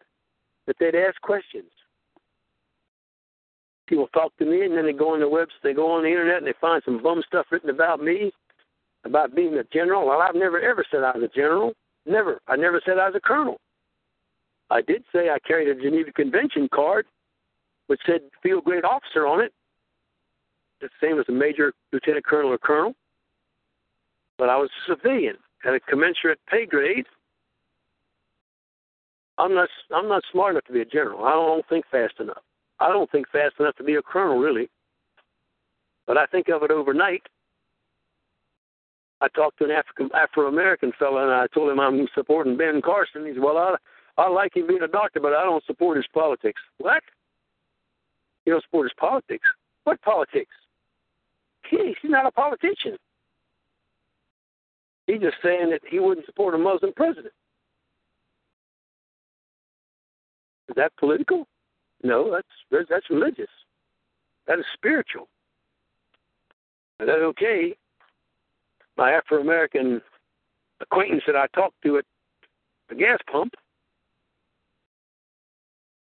[0.67, 1.71] that they'd ask questions.
[3.87, 6.09] People talk to me, and then they go on the webs, they go on the
[6.09, 8.33] internet, and they find some bum stuff written about me,
[9.05, 10.07] about being a general.
[10.07, 11.73] Well, I've never ever said I was a general.
[12.05, 12.41] Never.
[12.49, 13.59] I never said I was a colonel.
[14.71, 17.07] I did say I carried a Geneva Convention card,
[17.87, 19.53] which said field grade officer on it.
[20.81, 22.95] The same as a major, lieutenant colonel, or colonel.
[24.39, 27.07] But I was a civilian, at a commensurate pay grade.
[29.39, 29.69] I'm not.
[29.95, 31.25] I'm not smart enough to be a general.
[31.25, 32.43] I don't think fast enough.
[32.79, 34.69] I don't think fast enough to be a colonel, really.
[36.07, 37.23] But I think of it overnight.
[39.21, 42.83] I talked to an African Afro American fellow, and I told him I'm supporting Ben
[42.83, 43.25] Carson.
[43.27, 43.77] He said, "Well, I
[44.19, 47.03] I like him being a doctor, but I don't support his politics." What?
[48.45, 49.49] You don't support his politics?
[49.85, 50.55] What politics?
[51.71, 52.97] He, he's not a politician.
[55.07, 57.33] He's just saying that he wouldn't support a Muslim president.
[60.69, 61.47] Is that political?
[62.03, 63.51] No, that's that's religious.
[64.47, 65.29] That is spiritual.
[67.01, 67.77] Is that okay?
[68.97, 70.01] My Afro American
[70.81, 72.05] acquaintance that I talked to at
[72.89, 73.55] the gas pump,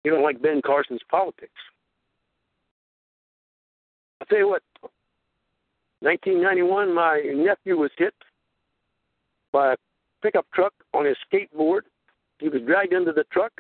[0.03, 1.53] he don't like Ben Carson's politics.
[4.21, 4.63] I'll tell you what,
[6.01, 8.15] 1991, my nephew was hit
[9.53, 9.77] by a
[10.23, 11.81] pickup truck on his skateboard.
[12.39, 13.53] He was dragged into the truck.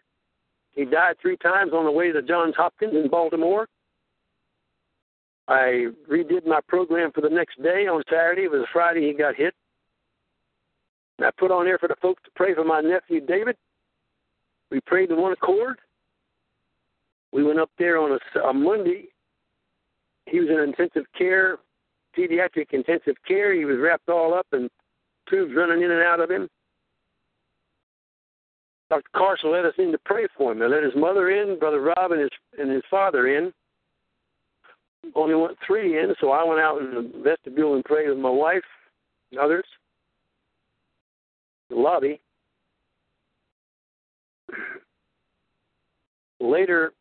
[0.74, 3.68] He died three times on the way to Johns Hopkins in Baltimore.
[5.46, 8.44] I redid my program for the next day on Saturday.
[8.44, 9.54] It was a Friday he got hit.
[11.18, 13.56] And I put on there for the folks to pray for my nephew David.
[14.70, 15.78] We prayed in one accord.
[17.32, 19.08] We went up there on a, a Monday.
[20.26, 21.58] He was in intensive care,
[22.16, 23.52] pediatric intensive care.
[23.54, 24.70] He was wrapped all up and
[25.28, 26.48] tubes running in and out of him.
[28.90, 29.08] Dr.
[29.16, 30.58] Carson let us in to pray for him.
[30.58, 33.52] They let his mother in, Brother Rob and his and his father in.
[35.14, 38.30] Only went three in, so I went out in the vestibule and prayed with my
[38.30, 38.62] wife
[39.30, 39.64] and others.
[41.70, 42.20] The lobby.
[46.40, 46.92] Later,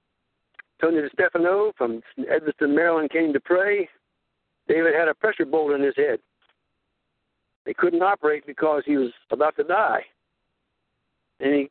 [0.81, 3.89] Tony DeStefano from Edmonston, Maryland came to pray.
[4.67, 6.19] David had a pressure bolt in his head.
[7.65, 10.03] They couldn't operate because he was about to die.
[11.41, 11.69] Any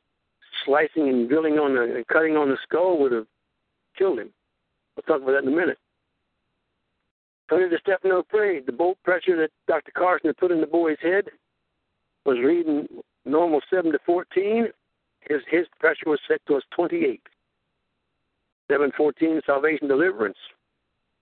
[0.64, 3.26] slicing and drilling on the and cutting on the skull would have
[3.96, 4.30] killed him.
[4.96, 5.78] We'll talk about that in a minute.
[7.48, 8.66] Tony DeStefano prayed.
[8.66, 9.92] The bolt pressure that Dr.
[9.96, 11.24] Carson had put in the boy's head
[12.24, 12.86] was reading
[13.24, 14.68] normal 7 to 14.
[15.28, 17.20] His his pressure was set to us 28.
[18.70, 20.38] 714 salvation deliverance.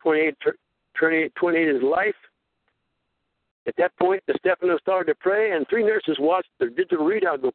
[0.03, 0.35] 28,
[0.99, 2.15] 28, 28 is life.
[3.67, 7.53] At that point, DeStefano started to pray, and three nurses watched their digital readout go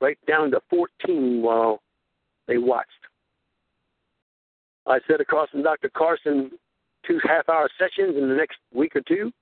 [0.00, 1.80] right down to 14 while
[2.46, 2.90] they watched.
[4.86, 5.90] I sat across from Dr.
[5.90, 6.50] Carson
[7.06, 9.32] two half hour sessions in the next week or two.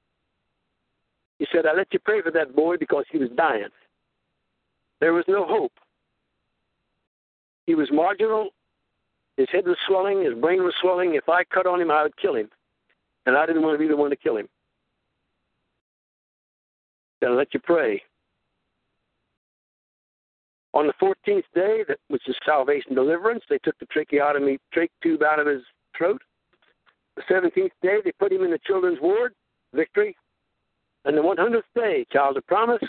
[1.38, 3.68] He said, I let you pray for that boy because he was dying.
[5.00, 5.72] There was no hope.
[7.66, 8.50] He was marginal.
[9.36, 10.24] His head was swelling.
[10.24, 11.14] His brain was swelling.
[11.14, 12.48] If I cut on him, I would kill him.
[13.26, 14.48] And I didn't want to be the one to kill him.
[17.20, 18.02] Then I let you pray.
[20.74, 25.22] On the 14th day, that which is salvation deliverance, they took the tracheotomy trach tube
[25.22, 25.62] out of his
[25.96, 26.20] throat.
[27.16, 29.34] The 17th day, they put him in the children's ward,
[29.74, 30.14] victory.
[31.04, 32.82] And the 100th day, child of promise,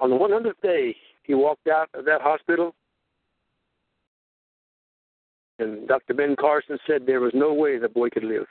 [0.00, 2.74] on the 100th day, he walked out of that hospital.
[5.58, 6.14] And Dr.
[6.14, 8.46] Ben Carson said there was no way the boy could live.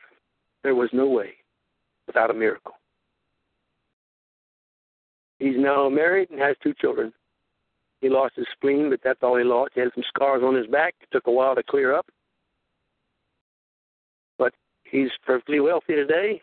[0.64, 1.34] There was no way
[2.08, 2.74] without a miracle.
[5.40, 7.14] He's now married and has two children.
[8.02, 9.72] He lost his spleen, but that's all he lost.
[9.74, 10.96] He had some scars on his back.
[11.02, 12.06] It took a while to clear up.
[14.38, 16.42] But he's perfectly wealthy today,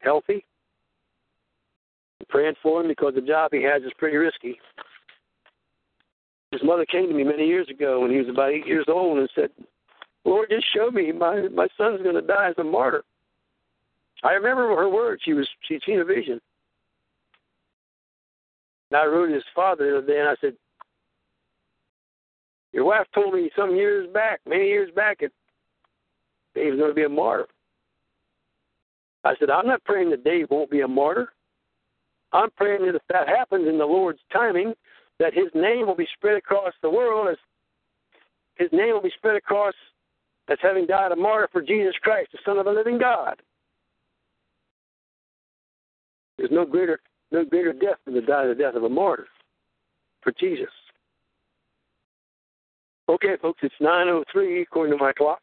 [0.00, 0.44] healthy.
[2.20, 4.58] I'm praying for him because the job he has is pretty risky.
[6.52, 9.18] His mother came to me many years ago when he was about eight years old
[9.18, 9.50] and said,
[10.24, 13.04] Lord, just show me my my son's going to die as a martyr.
[14.24, 15.22] I remember her words.
[15.24, 16.40] She was she'd seen a vision.
[18.90, 20.54] And I wrote his father the other day, and I said,
[22.76, 25.32] your wife told me some years back, many years back, that
[26.54, 27.46] Dave's going to be a martyr.
[29.24, 31.32] I said, I'm not praying that Dave won't be a martyr.
[32.34, 34.74] I'm praying that if that happens in the Lord's timing,
[35.18, 37.38] that his name will be spread across the world as
[38.56, 39.74] his name will be spread across
[40.48, 43.40] as having died a martyr for Jesus Christ, the Son of the living God.
[46.36, 47.00] There's no greater
[47.32, 49.26] no greater death than to die the death of a martyr
[50.22, 50.68] for Jesus.
[53.08, 55.40] Okay, folks, it's 9.03 according to my clock.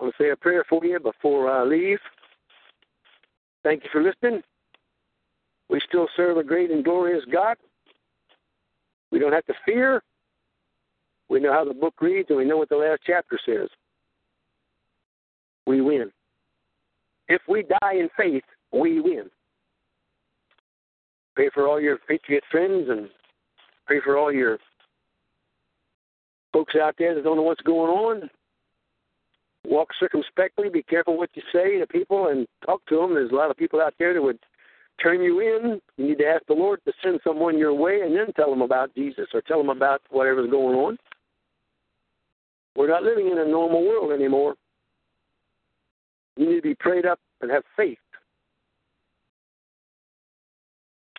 [0.00, 2.00] I want to say a prayer for you before I leave.
[3.62, 4.42] Thank you for listening.
[5.68, 7.56] We still serve a great and glorious God.
[9.12, 10.02] We don't have to fear.
[11.28, 13.68] We know how the book reads, and we know what the last chapter says.
[15.66, 16.10] We win.
[17.28, 18.42] If we die in faith,
[18.72, 19.30] we win.
[21.36, 23.08] Pray for all your Patriot friends and
[23.86, 24.58] pray for all your
[26.52, 28.30] folks out there that don't know what's going on.
[29.64, 30.68] Walk circumspectly.
[30.68, 33.14] Be careful what you say to people and talk to them.
[33.14, 34.38] There's a lot of people out there that would
[35.00, 35.80] turn you in.
[35.96, 38.62] You need to ask the Lord to send someone your way and then tell them
[38.62, 40.98] about Jesus or tell them about whatever's going on.
[42.76, 44.54] We're not living in a normal world anymore.
[46.36, 47.98] You need to be prayed up and have faith.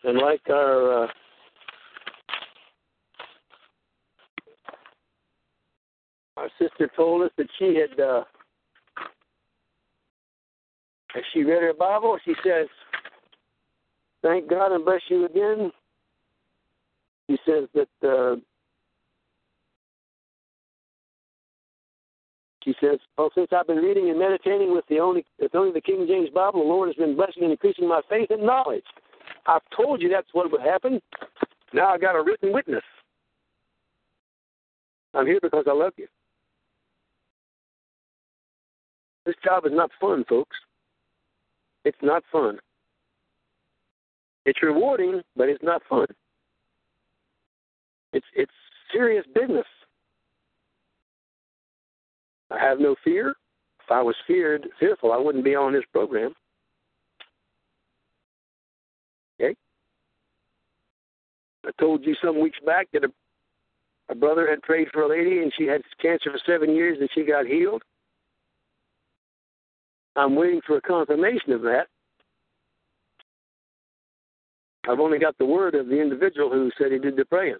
[0.02, 1.08] And like our uh,
[6.36, 8.24] our sister told us that she had, uh,
[11.32, 12.66] she read her Bible, she says,
[14.22, 15.72] "Thank God and bless you again."
[17.28, 18.36] She says that uh,
[22.62, 25.80] she says, "Oh, since I've been reading and meditating with the only, with only the
[25.80, 28.84] King James Bible, the Lord has been blessing and increasing my faith and knowledge."
[29.46, 31.00] I've told you that's what would happen.
[31.72, 32.82] Now I've got a written witness.
[35.12, 36.06] I'm here because I love you.
[39.26, 40.56] This job is not fun, folks.
[41.84, 42.58] It's not fun.
[44.44, 46.06] It's rewarding, but it's not fun.
[48.12, 48.52] It's it's
[48.92, 49.66] serious business.
[52.50, 53.30] I have no fear.
[53.84, 56.34] If I was feared, fearful, I wouldn't be on this program.
[59.40, 59.54] Okay?
[61.66, 63.08] I told you some weeks back that a,
[64.10, 67.08] a brother had prayed for a lady and she had cancer for seven years and
[67.14, 67.82] she got healed.
[70.16, 71.86] I'm waiting for a confirmation of that.
[74.88, 77.56] I've only got the word of the individual who said he did the praying.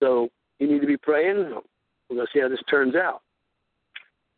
[0.00, 0.28] So
[0.58, 1.36] you need to be praying.
[2.08, 3.22] We're going to see how this turns out.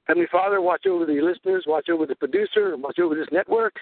[0.06, 3.74] Heavenly Father, watch over the listeners, watch over the producer, watch over this network.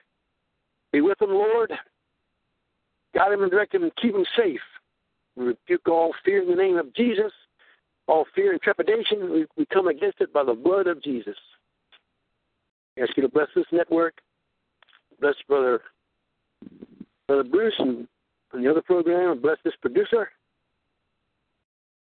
[0.92, 1.72] Be with them, Lord.
[3.14, 4.60] Guide them and direct them and keep them safe.
[5.36, 7.32] We rebuke all fear in the name of Jesus.
[8.08, 11.36] All fear and trepidation, we, we come against it by the blood of Jesus.
[13.00, 14.14] Ask you to bless this network.
[15.20, 15.80] Bless Brother
[17.26, 18.06] Brother Bruce and,
[18.52, 20.28] and the other program, and bless this producer.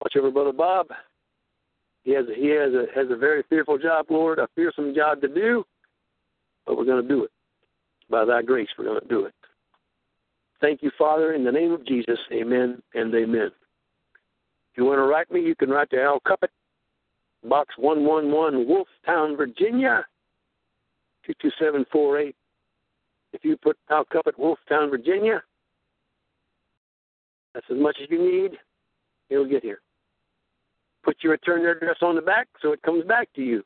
[0.02, 0.88] Watch over Brother Bob.
[2.04, 5.20] He has a, he has a has a very fearful job, Lord, a fearsome job
[5.22, 5.64] to do,
[6.66, 7.30] but we're going to do it
[8.10, 8.68] by Thy grace.
[8.78, 9.34] We're going to do it.
[10.60, 12.18] Thank you, Father, in the name of Jesus.
[12.32, 13.50] Amen and amen.
[14.72, 16.48] If you want to write me, you can write to Al Cuppett,
[17.44, 20.04] Box 111, Wolftown, Virginia,
[21.26, 22.34] 22748.
[23.32, 25.42] If you put Al Cuppett, Wolftown, Virginia,
[27.54, 28.52] that's as much as you need.
[29.30, 29.80] It'll get here.
[31.04, 33.62] Put your return address on the back so it comes back to you.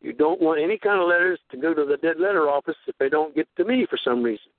[0.00, 2.96] You don't want any kind of letters to go to the dead letter office if
[2.98, 4.50] they don't get to me for some reason.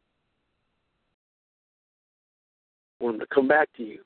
[2.99, 4.01] Want them to come back to you.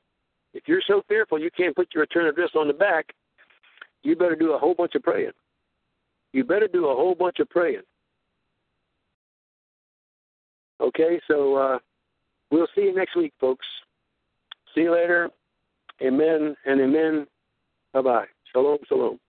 [0.53, 3.14] If you're so fearful you can't put your return address on the back,
[4.03, 5.32] you better do a whole bunch of praying.
[6.34, 7.82] You better do a whole bunch of praying.
[10.82, 11.80] Okay, so uh,
[12.49, 13.66] we'll see you next week, folks.
[14.74, 15.30] See you later.
[16.02, 17.28] Amen and amen.
[17.94, 18.26] Bye bye.
[18.52, 19.20] Shalom, shalom.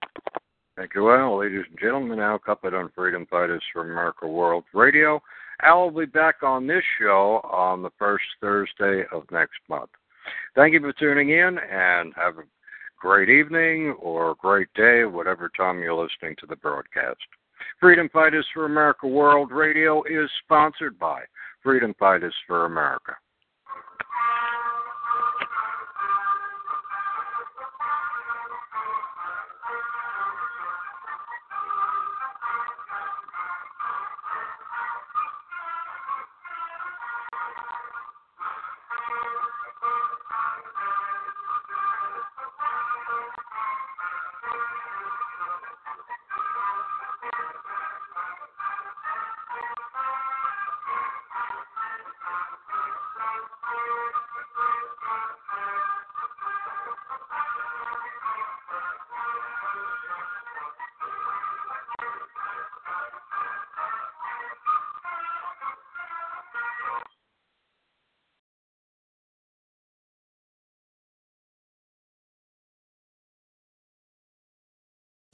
[0.76, 1.38] Thank you, Al.
[1.38, 5.20] Ladies and gentlemen, Al Cuppett on Freedom Fighters for America World Radio.
[5.62, 9.90] Al will be back on this show on the first Thursday of next month.
[10.54, 12.44] Thank you for tuning in and have a
[12.98, 17.20] great evening or great day, whatever time you're listening to the broadcast.
[17.82, 21.22] Freedom Fighters for America World Radio is sponsored by
[21.64, 23.16] Freedom Fighters for America.